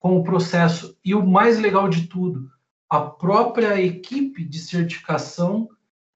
com 0.00 0.16
o 0.16 0.24
processo. 0.24 0.98
E 1.04 1.14
o 1.14 1.24
mais 1.24 1.60
legal 1.60 1.88
de 1.88 2.08
tudo, 2.08 2.50
a 2.90 3.00
própria 3.00 3.80
equipe 3.80 4.44
de 4.44 4.58
certificação, 4.58 5.68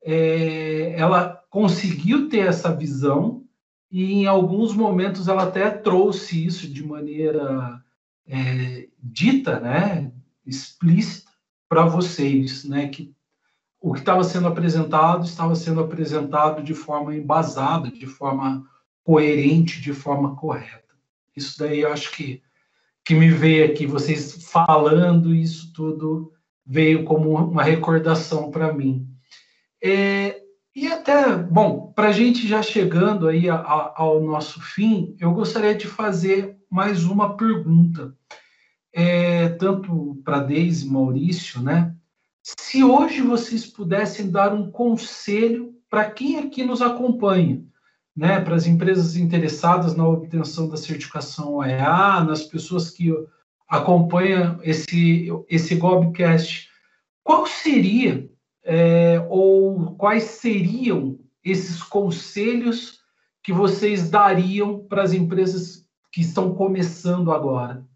é, 0.02 0.94
ela 0.98 1.42
conseguiu 1.48 2.28
ter 2.28 2.46
essa 2.46 2.74
visão 2.74 3.44
e 3.90 4.12
em 4.12 4.26
alguns 4.26 4.74
momentos 4.74 5.28
ela 5.28 5.44
até 5.44 5.70
trouxe 5.70 6.44
isso 6.44 6.68
de 6.68 6.84
maneira 6.84 7.82
é, 8.26 8.88
dita, 9.02 9.58
né, 9.60 10.12
explícita, 10.44 11.27
para 11.68 11.84
vocês, 11.84 12.64
né, 12.64 12.88
que 12.88 13.12
o 13.80 13.92
que 13.92 14.00
estava 14.00 14.24
sendo 14.24 14.48
apresentado 14.48 15.24
estava 15.24 15.54
sendo 15.54 15.80
apresentado 15.80 16.62
de 16.62 16.74
forma 16.74 17.14
embasada, 17.14 17.90
de 17.90 18.06
forma 18.06 18.66
coerente, 19.04 19.80
de 19.80 19.92
forma 19.92 20.34
correta. 20.34 20.94
Isso 21.36 21.58
daí 21.58 21.80
eu 21.80 21.92
acho 21.92 22.10
que 22.12 22.42
que 23.04 23.14
me 23.14 23.30
veio 23.30 23.64
aqui 23.64 23.86
vocês 23.86 24.50
falando 24.50 25.34
isso 25.34 25.72
tudo 25.72 26.30
veio 26.66 27.04
como 27.04 27.34
uma 27.34 27.62
recordação 27.62 28.50
para 28.50 28.70
mim. 28.70 29.08
É, 29.82 30.42
e 30.76 30.86
até, 30.88 31.34
bom, 31.34 31.90
para 31.96 32.08
a 32.08 32.12
gente 32.12 32.46
já 32.46 32.62
chegando 32.62 33.26
aí 33.26 33.48
a, 33.48 33.54
a, 33.56 33.94
ao 33.96 34.20
nosso 34.20 34.60
fim, 34.60 35.16
eu 35.18 35.32
gostaria 35.32 35.74
de 35.74 35.86
fazer 35.86 36.58
mais 36.70 37.06
uma 37.06 37.34
pergunta 37.34 38.14
é, 38.98 39.50
tanto 39.50 40.20
para 40.24 40.40
Deise 40.40 40.84
e 40.84 40.90
Maurício, 40.90 41.62
né? 41.62 41.94
Se 42.42 42.82
hoje 42.82 43.20
vocês 43.22 43.64
pudessem 43.64 44.28
dar 44.28 44.52
um 44.52 44.72
conselho 44.72 45.72
para 45.88 46.10
quem 46.10 46.36
aqui 46.36 46.64
nos 46.64 46.82
acompanha, 46.82 47.62
né, 48.16 48.40
para 48.40 48.56
as 48.56 48.66
empresas 48.66 49.14
interessadas 49.14 49.94
na 49.94 50.04
obtenção 50.04 50.68
da 50.68 50.76
certificação 50.76 51.54
OEA, 51.54 52.24
nas 52.24 52.42
pessoas 52.42 52.90
que 52.90 53.14
acompanham 53.68 54.58
esse, 54.64 55.28
esse 55.48 55.76
Gobcast, 55.76 56.68
qual 57.22 57.46
seria 57.46 58.28
é, 58.64 59.24
ou 59.28 59.94
quais 59.94 60.24
seriam 60.24 61.20
esses 61.44 61.80
conselhos 61.84 62.98
que 63.44 63.52
vocês 63.52 64.10
dariam 64.10 64.80
para 64.80 65.04
as 65.04 65.12
empresas 65.12 65.86
que 66.10 66.20
estão 66.20 66.52
começando 66.52 67.30
agora? 67.30 67.87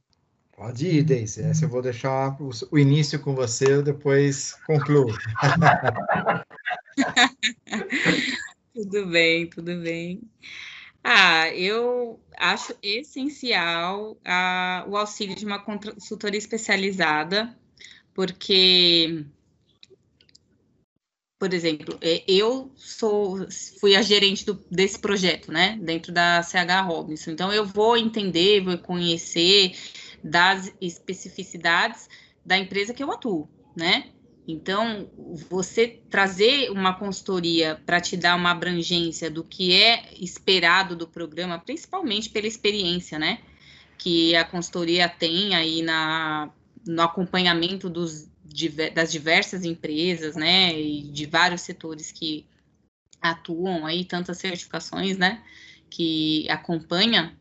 Pode 0.57 0.87
ir, 0.87 1.03
Deise. 1.03 1.43
Essa 1.43 1.65
eu 1.65 1.69
vou 1.69 1.83
deixar 1.83 2.37
o 2.71 2.79
início 2.79 3.19
com 3.19 3.35
você, 3.35 3.83
depois 3.83 4.55
concluo. 4.67 5.07
tudo 8.75 9.07
bem, 9.07 9.49
tudo 9.49 9.81
bem. 9.81 10.21
Ah, 11.03 11.49
eu 11.49 12.21
acho 12.39 12.75
essencial 12.83 14.17
a, 14.25 14.85
o 14.87 14.97
auxílio 14.97 15.35
de 15.35 15.45
uma 15.45 15.59
consultoria 15.59 16.39
especializada, 16.39 17.57
porque, 18.15 19.25
por 21.41 21.53
exemplo, 21.53 21.99
eu 22.29 22.71
sou, 22.77 23.49
fui 23.81 23.97
a 23.97 24.03
gerente 24.03 24.47
do, 24.47 24.55
desse 24.71 24.99
projeto, 24.99 25.51
né, 25.51 25.77
dentro 25.83 26.13
da 26.13 26.41
CH 26.43 26.87
Robinson. 26.87 27.33
Então, 27.33 27.53
eu 27.53 27.67
vou 27.67 27.97
entender, 27.97 28.61
vou 28.61 28.79
conhecer 28.79 29.75
das 30.23 30.73
especificidades 30.81 32.09
da 32.45 32.57
empresa 32.59 32.95
que 32.95 33.03
eu 33.03 33.11
atuo, 33.11 33.49
né? 33.77 34.13
Então, 34.47 35.09
você 35.49 36.01
trazer 36.11 36.71
uma 36.71 36.95
consultoria 36.95 37.81
para 37.87 38.01
te 38.01 38.17
dar 38.17 38.35
uma 38.35 38.51
abrangência 38.51 39.31
do 39.31 39.45
que 39.45 39.73
é 39.73 40.13
esperado 40.21 40.97
do 40.97 41.07
programa, 41.07 41.59
principalmente 41.59 42.29
pela 42.29 42.49
experiência, 42.49 43.19
né? 43.19 43.39
Que 43.97 44.35
a 44.35 44.45
consultoria 44.45 45.09
tem 45.09 45.55
aí 45.55 45.81
na, 45.81 46.51
no 46.85 47.03
acompanhamento 47.03 47.89
dos, 47.89 48.29
das 48.93 49.13
diversas 49.13 49.65
empresas, 49.65 50.35
né? 50.35 50.77
E 50.77 51.03
de 51.03 51.25
vários 51.25 51.61
setores 51.61 52.11
que 52.11 52.45
atuam 53.21 53.87
aí, 53.87 54.05
tantas 54.05 54.39
certificações, 54.39 55.17
né? 55.17 55.41
Que 55.89 56.51
acompanha 56.51 57.39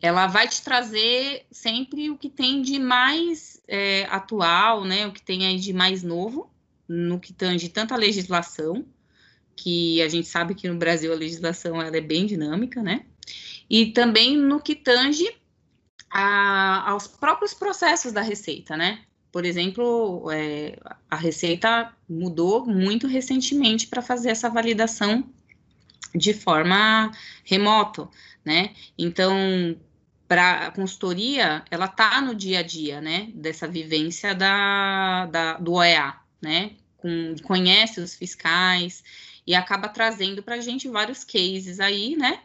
ela 0.00 0.26
vai 0.26 0.48
te 0.48 0.62
trazer 0.62 1.44
sempre 1.50 2.10
o 2.10 2.16
que 2.16 2.30
tem 2.30 2.62
de 2.62 2.78
mais 2.78 3.60
é, 3.68 4.04
atual, 4.10 4.84
né? 4.84 5.06
O 5.06 5.12
que 5.12 5.22
tem 5.22 5.46
aí 5.46 5.58
de 5.58 5.72
mais 5.72 6.02
novo, 6.02 6.50
no 6.88 7.20
que 7.20 7.32
tange 7.32 7.68
tanto 7.68 7.92
a 7.92 7.98
legislação, 7.98 8.84
que 9.54 10.00
a 10.00 10.08
gente 10.08 10.26
sabe 10.26 10.54
que 10.54 10.68
no 10.68 10.78
Brasil 10.78 11.12
a 11.12 11.16
legislação 11.16 11.80
ela 11.80 11.96
é 11.96 12.00
bem 12.00 12.24
dinâmica, 12.24 12.82
né? 12.82 13.04
E 13.68 13.86
também 13.92 14.36
no 14.36 14.58
que 14.60 14.74
tange 14.74 15.28
a, 16.10 16.90
aos 16.90 17.06
próprios 17.06 17.52
processos 17.52 18.12
da 18.12 18.22
Receita, 18.22 18.76
né? 18.76 19.02
Por 19.30 19.44
exemplo, 19.44 20.28
é, 20.32 20.76
a 21.08 21.16
Receita 21.16 21.94
mudou 22.08 22.66
muito 22.66 23.06
recentemente 23.06 23.86
para 23.86 24.02
fazer 24.02 24.30
essa 24.30 24.48
validação 24.48 25.24
de 26.14 26.34
forma 26.34 27.12
remota, 27.44 28.08
né? 28.44 28.74
Então, 28.98 29.76
para 30.30 30.68
a 30.68 30.70
consultoria, 30.70 31.64
ela 31.72 31.86
está 31.86 32.20
no 32.20 32.36
dia 32.36 32.60
a 32.60 32.62
dia, 32.62 33.00
né, 33.00 33.32
dessa 33.34 33.66
vivência 33.66 34.32
da, 34.32 35.26
da 35.26 35.54
do 35.54 35.72
OEA, 35.72 36.14
né, 36.40 36.70
com, 36.98 37.34
conhece 37.42 38.00
os 38.00 38.14
fiscais 38.14 39.02
e 39.44 39.56
acaba 39.56 39.88
trazendo 39.88 40.40
para 40.40 40.54
a 40.54 40.60
gente 40.60 40.88
vários 40.88 41.24
cases 41.24 41.80
aí, 41.80 42.14
né, 42.14 42.42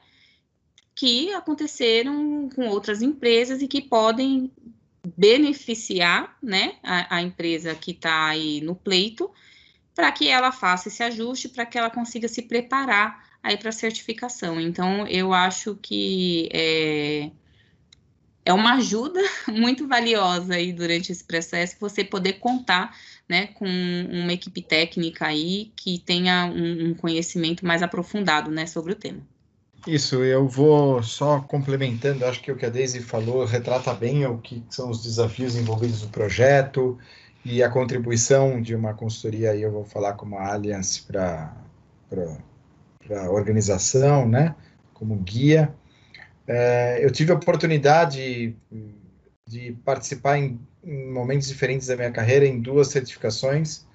que 0.95 1.31
aconteceram 1.35 2.49
com 2.55 2.69
outras 2.69 3.03
empresas 3.03 3.61
e 3.61 3.67
que 3.67 3.83
podem 3.83 4.51
beneficiar, 5.15 6.35
né, 6.41 6.77
a, 6.81 7.17
a 7.17 7.21
empresa 7.21 7.75
que 7.75 7.91
está 7.91 8.29
aí 8.29 8.61
no 8.61 8.73
pleito, 8.75 9.29
para 9.93 10.11
que 10.11 10.27
ela 10.27 10.51
faça 10.51 10.87
esse 10.87 11.03
ajuste, 11.03 11.49
para 11.49 11.67
que 11.67 11.77
ela 11.77 11.91
consiga 11.91 12.27
se 12.27 12.41
preparar 12.41 13.23
aí 13.43 13.55
para 13.55 13.69
a 13.69 13.71
certificação. 13.71 14.59
Então, 14.59 15.05
eu 15.05 15.31
acho 15.31 15.75
que 15.83 16.49
é, 16.51 17.29
é 18.45 18.53
uma 18.53 18.75
ajuda 18.75 19.19
muito 19.49 19.87
valiosa 19.87 20.53
aí 20.53 20.71
durante 20.71 21.11
esse 21.11 21.23
processo 21.23 21.75
você 21.79 22.03
poder 22.03 22.33
contar 22.33 22.95
né, 23.27 23.47
com 23.47 23.65
uma 23.65 24.31
equipe 24.31 24.61
técnica 24.61 25.25
aí 25.25 25.71
que 25.75 25.97
tenha 25.97 26.45
um, 26.45 26.89
um, 26.89 26.93
conhecimento 26.93 27.65
mais 27.65 27.81
aprofundado 27.81 28.51
né, 28.51 28.67
sobre 28.67 28.93
o 28.93 28.95
tema. 28.95 29.19
Isso, 29.87 30.23
eu 30.23 30.47
vou 30.47 31.01
só 31.03 31.41
complementando, 31.41 32.25
acho 32.25 32.41
que 32.41 32.51
o 32.51 32.55
que 32.55 32.65
a 32.65 32.69
Daisy 32.69 33.01
falou 33.01 33.45
retrata 33.45 33.93
bem 33.93 34.25
o 34.25 34.37
que 34.37 34.63
são 34.69 34.89
os 34.89 35.01
desafios 35.03 35.55
envolvidos 35.55 36.01
no 36.03 36.09
projeto 36.09 36.97
e 37.43 37.61
a 37.61 37.69
contribuição 37.69 38.61
de 38.61 38.73
uma 38.73 38.93
consultoria, 38.95 39.51
aí 39.51 39.61
eu 39.61 39.71
vou 39.71 39.85
falar 39.85 40.13
como 40.13 40.37
a 40.37 40.53
Allianz 40.53 40.97
para 40.99 41.55
a 43.11 43.29
organização, 43.29 44.27
né, 44.27 44.55
como 44.93 45.15
guia, 45.17 45.71
é, 46.47 47.03
eu 47.03 47.11
tive 47.11 47.31
a 47.31 47.35
oportunidade 47.35 48.55
de 49.47 49.71
participar 49.83 50.37
em, 50.37 50.59
em, 50.83 51.11
momentos 51.11 51.47
diferentes 51.47 51.87
da 51.87 51.95
minha 51.95 52.11
carreira 52.11 52.45
em 52.45 52.59
duas 52.59 52.89
certificações, 52.89 53.85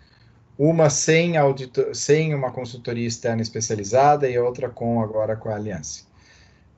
uma 0.59 0.91
sem, 0.91 1.37
auditor, 1.37 1.95
sem 1.95 2.35
uma 2.35 2.51
consultoria 2.51 3.07
externa 3.07 3.43
especializada 3.43 4.29
e 4.29 4.39
outra 4.39 4.69
com 4.69 5.01
agora 5.01 5.37
com 5.37 5.49
a 5.49 5.57
Aliança. 5.57 6.05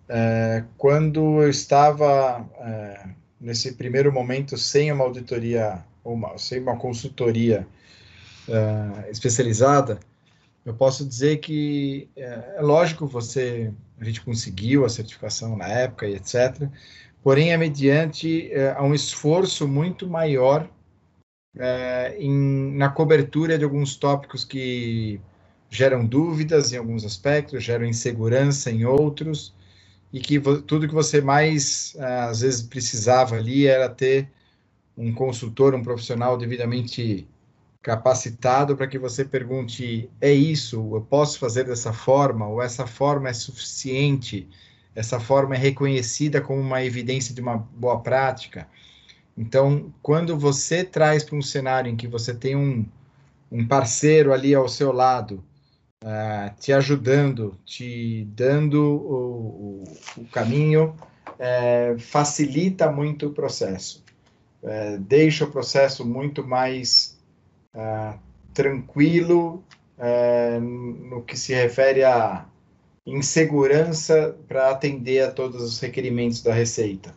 É, 0.08 0.64
quando 0.76 1.42
eu 1.42 1.48
estava 1.48 2.46
é, 2.60 3.08
nesse 3.40 3.72
primeiro 3.72 4.12
momento 4.12 4.56
sem 4.56 4.92
uma 4.92 5.04
auditoria, 5.04 5.82
uma, 6.04 6.36
sem 6.38 6.60
uma 6.60 6.76
consultoria 6.76 7.66
é, 8.48 9.10
especializada, 9.10 9.98
eu 10.64 10.74
posso 10.74 11.04
dizer 11.04 11.38
que 11.38 12.08
é, 12.16 12.54
é, 12.56 12.60
lógico 12.60 13.06
você 13.06 13.72
a 14.02 14.04
gente 14.04 14.20
conseguiu 14.20 14.84
a 14.84 14.88
certificação 14.88 15.56
na 15.56 15.68
época 15.68 16.06
e 16.08 16.14
etc. 16.14 16.68
Porém 17.22 17.52
é 17.52 17.56
mediante 17.56 18.50
é, 18.52 18.80
um 18.80 18.92
esforço 18.92 19.68
muito 19.68 20.08
maior 20.08 20.68
é, 21.56 22.16
em, 22.18 22.76
na 22.76 22.88
cobertura 22.88 23.56
de 23.56 23.64
alguns 23.64 23.94
tópicos 23.96 24.44
que 24.44 25.20
geram 25.70 26.04
dúvidas 26.04 26.72
em 26.72 26.76
alguns 26.76 27.04
aspectos, 27.04 27.62
geram 27.62 27.86
insegurança 27.86 28.70
em 28.70 28.84
outros, 28.84 29.54
e 30.12 30.20
que 30.20 30.38
tudo 30.40 30.88
que 30.88 30.94
você 30.94 31.20
mais 31.20 31.94
é, 31.96 32.04
às 32.04 32.40
vezes 32.40 32.62
precisava 32.62 33.36
ali 33.36 33.66
era 33.66 33.88
ter 33.88 34.28
um 34.96 35.12
consultor, 35.14 35.74
um 35.74 35.82
profissional 35.82 36.36
devidamente 36.36 37.26
capacitado 37.82 38.76
para 38.76 38.86
que 38.86 38.98
você 38.98 39.24
pergunte: 39.24 40.08
é 40.20 40.32
isso? 40.32 40.76
Eu 40.94 41.02
posso 41.02 41.38
fazer 41.38 41.64
dessa 41.64 41.92
forma? 41.92 42.46
Ou 42.46 42.62
essa 42.62 42.86
forma 42.86 43.28
é 43.28 43.32
suficiente? 43.32 44.48
Essa 44.94 45.18
forma 45.18 45.54
é 45.54 45.58
reconhecida 45.58 46.40
como 46.40 46.60
uma 46.60 46.84
evidência 46.84 47.34
de 47.34 47.40
uma 47.40 47.56
boa 47.56 48.00
prática? 48.00 48.68
Então, 49.36 49.92
quando 50.02 50.38
você 50.38 50.84
traz 50.84 51.24
para 51.24 51.36
um 51.36 51.42
cenário 51.42 51.90
em 51.90 51.96
que 51.96 52.06
você 52.06 52.34
tem 52.34 52.54
um, 52.54 52.84
um 53.50 53.66
parceiro 53.66 54.32
ali 54.32 54.54
ao 54.54 54.68
seu 54.68 54.92
lado, 54.92 55.42
uh, 56.04 56.54
te 56.60 56.72
ajudando, 56.72 57.58
te 57.64 58.26
dando 58.34 58.82
o, 58.82 59.84
o, 60.18 60.22
o 60.22 60.24
caminho, 60.26 60.94
uh, 61.28 61.98
facilita 61.98 62.92
muito 62.92 63.28
o 63.28 63.32
processo. 63.32 64.04
Uh, 64.62 64.98
deixa 65.00 65.46
o 65.46 65.50
processo 65.50 66.04
muito 66.04 66.46
mais 66.46 67.11
uh, 67.74 68.18
tranquilo 68.52 69.64
uh, 69.98 70.60
no 70.60 71.22
que 71.22 71.36
se 71.38 71.54
refere 71.54 72.04
à 72.04 72.46
insegurança 73.06 74.36
para 74.46 74.70
atender 74.70 75.20
a 75.24 75.30
todos 75.30 75.62
os 75.62 75.80
requerimentos 75.80 76.42
da 76.42 76.52
Receita. 76.52 77.14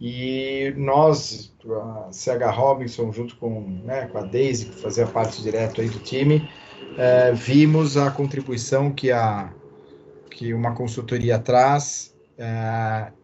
E 0.00 0.74
nós, 0.76 1.52
a 1.64 2.12
CH 2.12 2.54
Robinson, 2.54 3.10
junto 3.12 3.36
com, 3.36 3.80
né, 3.84 4.06
com 4.06 4.18
a 4.18 4.22
Daisy, 4.22 4.66
que 4.66 4.80
fazia 4.80 5.06
parte 5.06 5.42
direto 5.42 5.80
aí 5.80 5.88
do 5.88 5.98
time, 6.00 6.48
uh, 6.92 7.34
vimos 7.34 7.96
a 7.96 8.10
contribuição 8.10 8.92
que, 8.92 9.10
a, 9.10 9.52
que 10.30 10.52
uma 10.52 10.74
consultoria 10.74 11.38
traz 11.38 12.14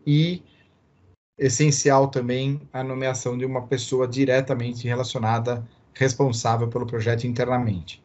e 0.06 0.42
essencial 1.38 2.08
também 2.08 2.62
a 2.72 2.82
nomeação 2.82 3.36
de 3.36 3.44
uma 3.44 3.66
pessoa 3.66 4.08
diretamente 4.08 4.88
relacionada 4.88 5.62
responsável 5.94 6.68
pelo 6.68 6.86
projeto 6.86 7.26
internamente. 7.26 8.02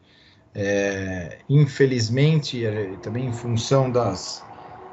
É, 0.54 1.38
infelizmente, 1.48 2.64
é, 2.64 2.96
também 2.96 3.26
em 3.26 3.32
função 3.32 3.90
das, 3.90 4.46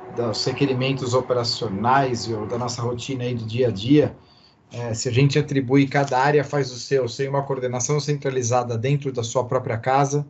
dos 0.10 0.44
requerimentos 0.46 1.14
operacionais 1.14 2.28
ou 2.30 2.46
da 2.46 2.58
nossa 2.58 2.82
rotina 2.82 3.24
aí 3.24 3.36
do 3.36 3.46
dia 3.46 3.70
a 3.70 3.72
dia, 3.72 4.16
é, 4.72 4.94
se 4.94 5.08
a 5.10 5.12
gente 5.12 5.40
atribui 5.40 5.88
cada 5.88 6.20
área 6.20 6.44
faz 6.44 6.72
o 6.72 6.80
seu 6.80 7.08
sem 7.08 7.28
uma 7.30 7.44
coordenação 7.44 8.00
centralizada 8.00 8.78
dentro 8.78 9.12
da 9.12 9.24
sua 9.24 9.46
própria 9.46 9.78
casa, 9.78 10.26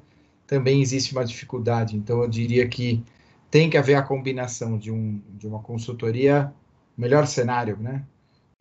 também 0.48 0.82
existe 0.82 1.14
uma 1.14 1.26
dificuldade. 1.26 1.96
Então, 1.96 2.22
eu 2.22 2.30
diria 2.30 2.68
que 2.68 3.04
tem 3.50 3.70
que 3.70 3.78
haver 3.78 3.96
a 3.96 4.04
combinação 4.04 4.78
de, 4.78 4.92
um, 4.92 5.22
de 5.30 5.48
uma 5.48 5.60
consultoria, 5.62 6.54
melhor 6.98 7.26
cenário, 7.28 7.78
né? 7.78 8.06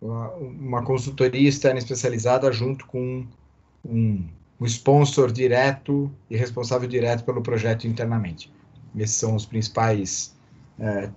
Uma, 0.00 0.30
uma 0.34 0.84
consultoria 0.84 1.48
externa 1.48 1.78
especializada 1.78 2.50
junto 2.52 2.86
com 2.86 3.26
um, 3.84 4.26
um 4.60 4.66
sponsor 4.66 5.30
direto 5.32 6.10
e 6.30 6.36
responsável 6.36 6.88
direto 6.88 7.24
pelo 7.24 7.42
projeto 7.42 7.86
internamente. 7.86 8.52
Esses 8.96 9.16
são 9.16 9.34
os 9.34 9.44
principais 9.44 10.36
é, 10.78 11.10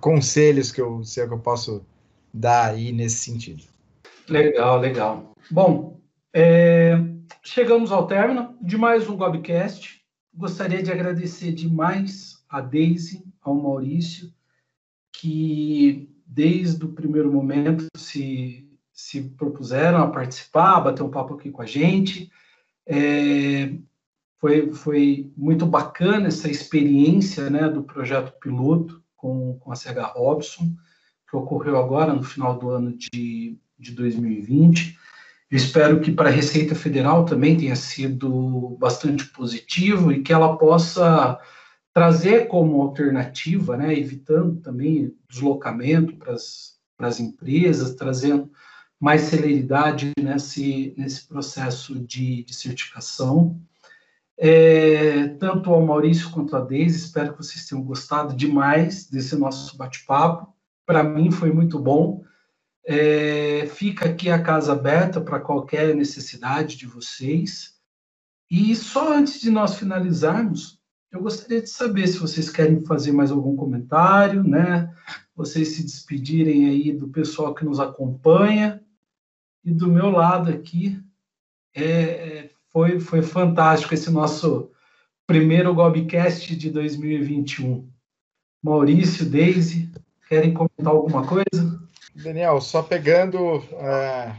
conselhos 0.00 0.70
que 0.72 0.80
eu 0.80 1.02
sei 1.04 1.26
que 1.26 1.34
eu 1.34 1.38
posso 1.38 1.84
dar 2.32 2.70
aí 2.70 2.92
nesse 2.92 3.16
sentido. 3.16 3.64
Legal, 4.28 4.78
legal. 4.78 5.32
Bom, 5.50 6.00
é, 6.32 6.96
chegamos 7.42 7.90
ao 7.90 8.06
término 8.06 8.56
de 8.62 8.76
mais 8.78 9.08
um 9.08 9.16
Gobcast. 9.16 10.00
Gostaria 10.32 10.82
de 10.82 10.92
agradecer 10.92 11.52
demais 11.52 12.44
a 12.48 12.60
Daisy, 12.60 13.24
ao 13.42 13.54
Maurício, 13.54 14.32
que 15.12 16.08
desde 16.24 16.84
o 16.84 16.92
primeiro 16.92 17.32
momento 17.32 17.86
se, 17.96 18.69
se 19.00 19.22
propuseram 19.22 20.02
a 20.02 20.10
participar, 20.10 20.76
a 20.76 20.80
bater 20.80 21.02
um 21.02 21.10
papo 21.10 21.34
aqui 21.34 21.50
com 21.50 21.62
a 21.62 21.66
gente. 21.66 22.30
É, 22.86 23.72
foi, 24.38 24.70
foi 24.72 25.32
muito 25.36 25.64
bacana 25.64 26.28
essa 26.28 26.50
experiência 26.50 27.48
né, 27.48 27.68
do 27.68 27.82
projeto 27.82 28.38
piloto 28.38 29.02
com, 29.16 29.58
com 29.58 29.72
a 29.72 29.76
CH 29.76 30.12
Robson, 30.14 30.74
que 31.28 31.36
ocorreu 31.36 31.78
agora 31.78 32.12
no 32.12 32.22
final 32.22 32.58
do 32.58 32.70
ano 32.70 32.94
de, 32.96 33.58
de 33.78 33.92
2020. 33.92 34.98
Eu 35.50 35.56
espero 35.56 36.00
que 36.00 36.12
para 36.12 36.28
a 36.28 36.32
Receita 36.32 36.74
Federal 36.74 37.24
também 37.24 37.56
tenha 37.56 37.76
sido 37.76 38.76
bastante 38.78 39.26
positivo 39.28 40.12
e 40.12 40.22
que 40.22 40.32
ela 40.32 40.56
possa 40.58 41.40
trazer 41.92 42.48
como 42.48 42.82
alternativa, 42.82 43.76
né, 43.76 43.98
evitando 43.98 44.60
também 44.60 45.14
deslocamento 45.28 46.16
para 46.16 46.34
as 46.34 47.18
empresas, 47.18 47.94
trazendo 47.94 48.50
mais 49.00 49.22
celeridade 49.22 50.12
nesse, 50.20 50.94
nesse 50.96 51.26
processo 51.26 51.98
de, 51.98 52.44
de 52.44 52.54
certificação. 52.54 53.58
É, 54.36 55.28
tanto 55.38 55.72
ao 55.72 55.84
Maurício 55.84 56.30
quanto 56.30 56.54
a 56.54 56.60
Deise, 56.60 56.98
espero 56.98 57.32
que 57.32 57.38
vocês 57.38 57.66
tenham 57.66 57.82
gostado 57.82 58.36
demais 58.36 59.08
desse 59.08 59.36
nosso 59.36 59.76
bate-papo. 59.76 60.54
Para 60.84 61.02
mim 61.02 61.30
foi 61.30 61.50
muito 61.52 61.78
bom. 61.78 62.22
É, 62.86 63.66
fica 63.74 64.06
aqui 64.08 64.30
a 64.30 64.42
casa 64.42 64.72
aberta 64.72 65.20
para 65.20 65.40
qualquer 65.40 65.94
necessidade 65.94 66.76
de 66.76 66.86
vocês. 66.86 67.74
E 68.50 68.74
só 68.74 69.14
antes 69.14 69.40
de 69.40 69.50
nós 69.50 69.76
finalizarmos, 69.76 70.80
eu 71.12 71.20
gostaria 71.20 71.60
de 71.60 71.68
saber 71.68 72.06
se 72.06 72.18
vocês 72.18 72.50
querem 72.50 72.80
fazer 72.84 73.12
mais 73.12 73.30
algum 73.30 73.56
comentário, 73.56 74.42
né? 74.42 74.92
Vocês 75.34 75.68
se 75.68 75.82
despedirem 75.82 76.66
aí 76.66 76.92
do 76.92 77.08
pessoal 77.08 77.54
que 77.54 77.64
nos 77.64 77.80
acompanha. 77.80 78.82
E 79.64 79.72
do 79.72 79.86
meu 79.88 80.10
lado 80.10 80.50
aqui, 80.50 80.98
é, 81.74 81.82
é 81.84 82.50
foi, 82.72 83.00
foi 83.00 83.22
fantástico 83.22 83.94
esse 83.94 84.10
nosso 84.10 84.70
primeiro 85.26 85.74
Gobcast 85.74 86.56
de 86.56 86.70
2021. 86.70 87.88
Maurício, 88.62 89.26
Deise, 89.26 89.90
querem 90.28 90.54
comentar 90.54 90.92
alguma 90.92 91.26
coisa? 91.26 91.80
Daniel, 92.14 92.60
só 92.60 92.82
pegando 92.82 93.62
é, 93.72 94.32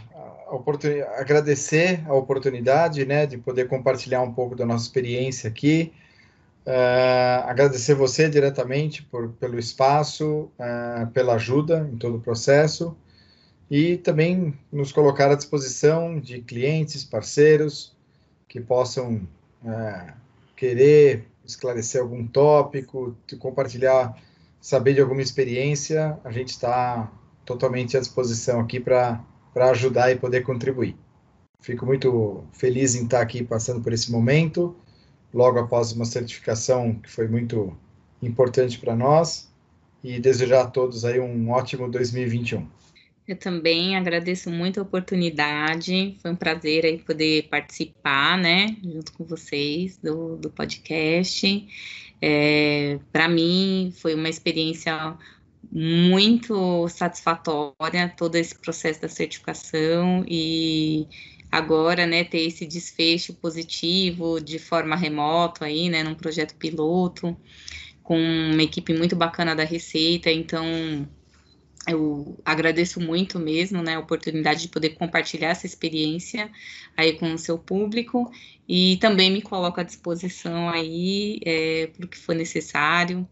a 0.47 0.55
oportunidade, 0.55 1.13
agradecer 1.19 2.03
a 2.07 2.13
oportunidade 2.13 3.05
né, 3.05 3.25
de 3.25 3.37
poder 3.37 3.67
compartilhar 3.67 4.21
um 4.21 4.33
pouco 4.33 4.55
da 4.55 4.65
nossa 4.65 4.85
experiência 4.85 5.49
aqui. 5.49 5.91
Uh, 6.63 7.47
agradecer 7.47 7.95
você 7.95 8.29
diretamente 8.29 9.01
por, 9.01 9.29
pelo 9.29 9.57
espaço, 9.57 10.51
pela 11.11 11.33
ajuda 11.33 11.89
em 11.91 11.97
todo 11.97 12.17
o 12.17 12.21
processo 12.21 12.95
e 13.71 13.95
também 13.95 14.53
nos 14.69 14.91
colocar 14.91 15.31
à 15.31 15.35
disposição 15.35 16.19
de 16.19 16.41
clientes, 16.41 17.05
parceiros 17.05 17.95
que 18.45 18.59
possam 18.59 19.25
uh, 19.63 20.13
querer 20.57 21.25
esclarecer 21.45 22.01
algum 22.01 22.27
tópico, 22.27 23.15
compartilhar, 23.39 24.21
saber 24.59 24.95
de 24.95 24.99
alguma 24.99 25.21
experiência. 25.21 26.19
A 26.25 26.31
gente 26.33 26.49
está 26.49 27.09
totalmente 27.45 27.95
à 27.95 28.01
disposição 28.01 28.59
aqui 28.59 28.77
para 28.77 29.23
ajudar 29.55 30.11
e 30.11 30.17
poder 30.17 30.41
contribuir. 30.41 30.97
Fico 31.61 31.85
muito 31.85 32.43
feliz 32.51 32.93
em 32.93 33.05
estar 33.05 33.21
aqui 33.21 33.41
passando 33.41 33.81
por 33.81 33.93
esse 33.93 34.11
momento 34.11 34.75
logo 35.33 35.57
após 35.57 35.93
uma 35.93 36.03
certificação 36.03 36.95
que 36.95 37.09
foi 37.09 37.25
muito 37.25 37.73
importante 38.21 38.77
para 38.77 38.97
nós 38.97 39.49
e 40.03 40.19
desejar 40.19 40.63
a 40.63 40.67
todos 40.67 41.05
aí 41.05 41.21
um 41.21 41.51
ótimo 41.51 41.89
2021. 41.89 42.67
Eu 43.27 43.37
também 43.37 43.95
agradeço 43.95 44.49
muito 44.49 44.79
a 44.79 44.83
oportunidade, 44.83 46.17
foi 46.21 46.31
um 46.31 46.35
prazer 46.35 46.85
aí 46.85 46.97
poder 46.97 47.47
participar, 47.49 48.37
né, 48.37 48.75
junto 48.83 49.13
com 49.13 49.23
vocês 49.23 49.97
do, 49.97 50.35
do 50.37 50.49
podcast. 50.49 51.67
É, 52.21 52.99
para 53.11 53.27
mim 53.29 53.93
foi 53.95 54.15
uma 54.15 54.27
experiência 54.29 55.17
muito 55.71 56.87
satisfatória 56.89 58.13
todo 58.17 58.35
esse 58.35 58.57
processo 58.59 59.01
da 59.01 59.07
certificação 59.07 60.25
e 60.27 61.07
agora, 61.51 62.05
né, 62.07 62.23
ter 62.23 62.41
esse 62.41 62.65
desfecho 62.65 63.33
positivo 63.35 64.39
de 64.41 64.57
forma 64.57 64.95
remota 64.95 65.65
aí, 65.65 65.89
né, 65.89 66.03
num 66.03 66.15
projeto 66.15 66.55
piloto, 66.55 67.37
com 68.03 68.17
uma 68.17 68.63
equipe 68.63 68.93
muito 68.93 69.15
bacana 69.15 69.55
da 69.55 69.63
Receita, 69.63 70.31
então 70.31 71.07
eu 71.87 72.39
agradeço 72.45 72.99
muito 72.99 73.39
mesmo, 73.39 73.81
né, 73.81 73.95
a 73.95 73.99
oportunidade 73.99 74.61
de 74.61 74.67
poder 74.67 74.91
compartilhar 74.91 75.49
essa 75.49 75.65
experiência 75.65 76.49
aí 76.95 77.13
com 77.13 77.33
o 77.33 77.37
seu 77.37 77.57
público 77.57 78.31
e 78.67 78.97
também 78.97 79.31
me 79.31 79.41
coloco 79.41 79.79
à 79.79 79.83
disposição 79.83 80.69
aí 80.69 81.39
é, 81.43 81.87
para 81.87 82.05
o 82.05 82.07
que 82.07 82.17
for 82.17 82.35
necessário. 82.35 83.27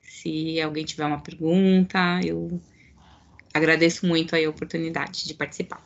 Se 0.00 0.60
alguém 0.60 0.84
tiver 0.84 1.06
uma 1.06 1.20
pergunta, 1.20 2.20
eu 2.24 2.60
agradeço 3.52 4.06
muito 4.06 4.34
aí 4.34 4.44
a 4.44 4.50
oportunidade 4.50 5.26
de 5.26 5.34
participar. 5.34 5.84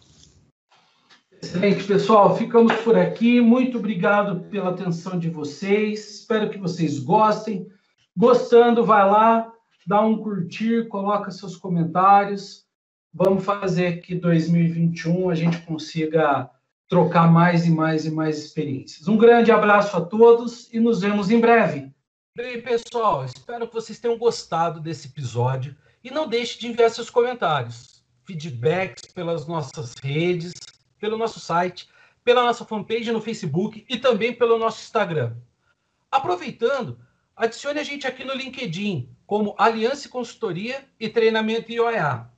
Excelente, 1.43 1.85
pessoal. 1.85 2.37
Ficamos 2.37 2.73
por 2.77 2.97
aqui. 2.97 3.41
Muito 3.41 3.79
obrigado 3.79 4.41
pela 4.49 4.71
atenção 4.71 5.19
de 5.19 5.29
vocês. 5.29 6.21
Espero 6.21 6.49
que 6.51 6.59
vocês 6.59 7.01
gostem. 7.01 7.67
Gostando, 8.17 8.85
vai 8.85 9.11
lá, 9.11 9.52
dá 9.87 10.01
um 10.01 10.19
curtir, 10.19 10.89
coloca 10.89 11.31
seus 11.31 11.57
comentários. 11.57 12.67
Vamos 13.13 13.45
fazer 13.45 14.01
que 14.01 14.15
2021 14.15 15.31
a 15.31 15.35
gente 15.35 15.61
consiga 15.63 16.51
trocar 16.89 17.31
mais 17.31 17.67
e 17.67 17.71
mais 17.71 18.05
e 18.05 18.11
mais 18.11 18.39
experiências. 18.39 19.09
Um 19.09 19.17
grande 19.17 19.51
abraço 19.51 19.97
a 19.97 20.01
todos 20.01 20.73
e 20.73 20.81
nos 20.81 21.01
vemos 21.01 21.31
em 21.31 21.41
breve. 21.41 21.93
Bem, 22.37 22.61
pessoal, 22.63 23.25
espero 23.25 23.69
que 23.69 23.75
vocês 23.75 23.99
tenham 23.99 24.17
gostado 24.17 24.81
desse 24.81 25.09
episódio 25.09 25.77
e 26.03 26.11
não 26.11 26.27
deixe 26.27 26.59
de 26.59 26.67
enviar 26.67 26.91
seus 26.91 27.11
comentários, 27.11 28.03
feedbacks 28.25 29.13
pelas 29.13 29.47
nossas 29.47 29.95
redes 30.03 30.53
pelo 31.03 31.19
nosso 31.19 31.41
site, 31.41 31.89
pela 32.23 32.45
nossa 32.45 32.65
fanpage 32.65 33.11
no 33.11 33.21
Facebook 33.21 33.85
e 33.89 33.99
também 33.99 34.33
pelo 34.33 34.57
nosso 34.57 34.81
Instagram. 34.81 35.35
Aproveitando, 36.09 36.97
adicione 37.43 37.81
a 37.81 37.83
gente 37.83 38.07
aqui 38.07 38.25
no 38.25 38.35
LinkedIn 38.35 39.09
como 39.27 39.55
Aliança 39.59 40.09
Consultoria 40.09 40.85
e 40.99 41.09
Treinamento 41.09 41.73
IOEA. 41.73 42.31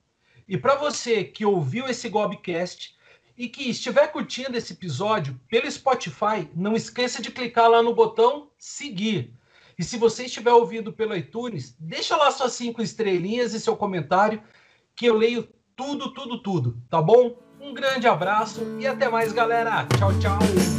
E 0.49 0.57
para 0.57 0.77
você 0.77 1.25
que 1.25 1.45
ouviu 1.45 1.87
esse 1.87 2.09
Gobcast 2.09 2.95
e 3.37 3.49
que 3.49 3.69
estiver 3.69 4.09
curtindo 4.09 4.57
esse 4.57 4.73
episódio 4.73 5.39
pelo 5.49 5.71
Spotify, 5.71 6.49
não 6.55 6.75
esqueça 6.75 7.21
de 7.21 7.31
clicar 7.31 7.69
lá 7.69 7.83
no 7.83 7.95
botão 7.95 8.51
seguir. 8.57 9.35
E 9.79 9.85
se 9.85 9.99
você 9.99 10.25
estiver 10.25 10.53
ouvindo 10.53 10.93
pelo 10.93 11.15
iTunes, 11.15 11.77
deixa 11.79 12.17
lá 12.17 12.31
suas 12.31 12.55
cinco 12.55 12.81
estrelinhas 12.81 13.53
e 13.53 13.61
seu 13.61 13.77
comentário, 13.77 14.43
que 14.97 15.05
eu 15.05 15.17
leio 15.17 15.47
tudo, 15.77 16.15
tudo, 16.15 16.41
tudo, 16.41 16.81
tá 16.89 17.03
bom? 17.03 17.37
Um 17.61 17.75
grande 17.75 18.07
abraço 18.07 18.63
e 18.81 18.87
até 18.87 19.09
mais, 19.09 19.33
galera. 19.33 19.87
Tchau, 19.99 20.19
tchau. 20.19 20.74